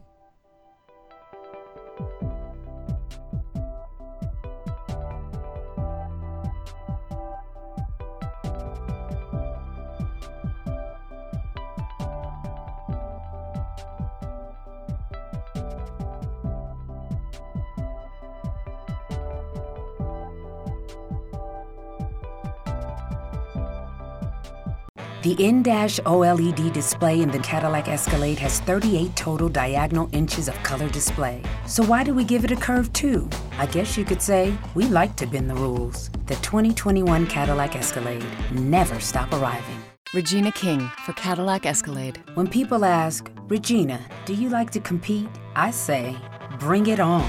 The 25.25 25.33
in-dash 25.45 25.99
OLED 26.07 26.73
display 26.73 27.23
in 27.23 27.31
the 27.33 27.41
Cadillac 27.41 27.89
Escalade 27.89 28.39
has 28.39 28.61
38 28.61 29.17
total 29.17 29.49
diagonal 29.49 30.09
inches 30.13 30.47
of 30.47 30.55
color 30.63 30.89
display. 30.91 31.43
So 31.67 31.83
why 31.83 32.05
do 32.05 32.15
we 32.15 32.23
give 32.23 32.45
it 32.45 32.53
a 32.53 32.57
curve 32.57 32.93
too? 32.93 33.29
I 33.59 33.67
guess 33.67 33.97
you 33.97 34.05
could 34.05 34.23
say 34.23 34.57
we 34.77 34.85
like 34.85 35.17
to 35.17 35.27
bend 35.27 35.51
the 35.51 35.57
rules. 35.57 36.09
The 36.27 36.37
2021 36.37 37.27
Cadillac 37.27 37.75
Escalade 37.75 38.25
never 38.53 39.01
stop 39.01 39.33
arriving. 39.33 39.83
Regina 40.15 40.53
King 40.53 40.89
for 41.05 41.15
Cadillac 41.15 41.67
Escalade. 41.67 42.23
When 42.35 42.47
people 42.47 42.85
ask, 42.85 43.29
Regina, 43.49 43.99
do 44.25 44.35
you 44.35 44.49
like 44.49 44.71
to 44.71 44.79
compete? 44.79 45.29
I 45.57 45.73
say, 45.73 46.17
bring 46.61 46.87
it 46.87 47.01
on. 47.01 47.29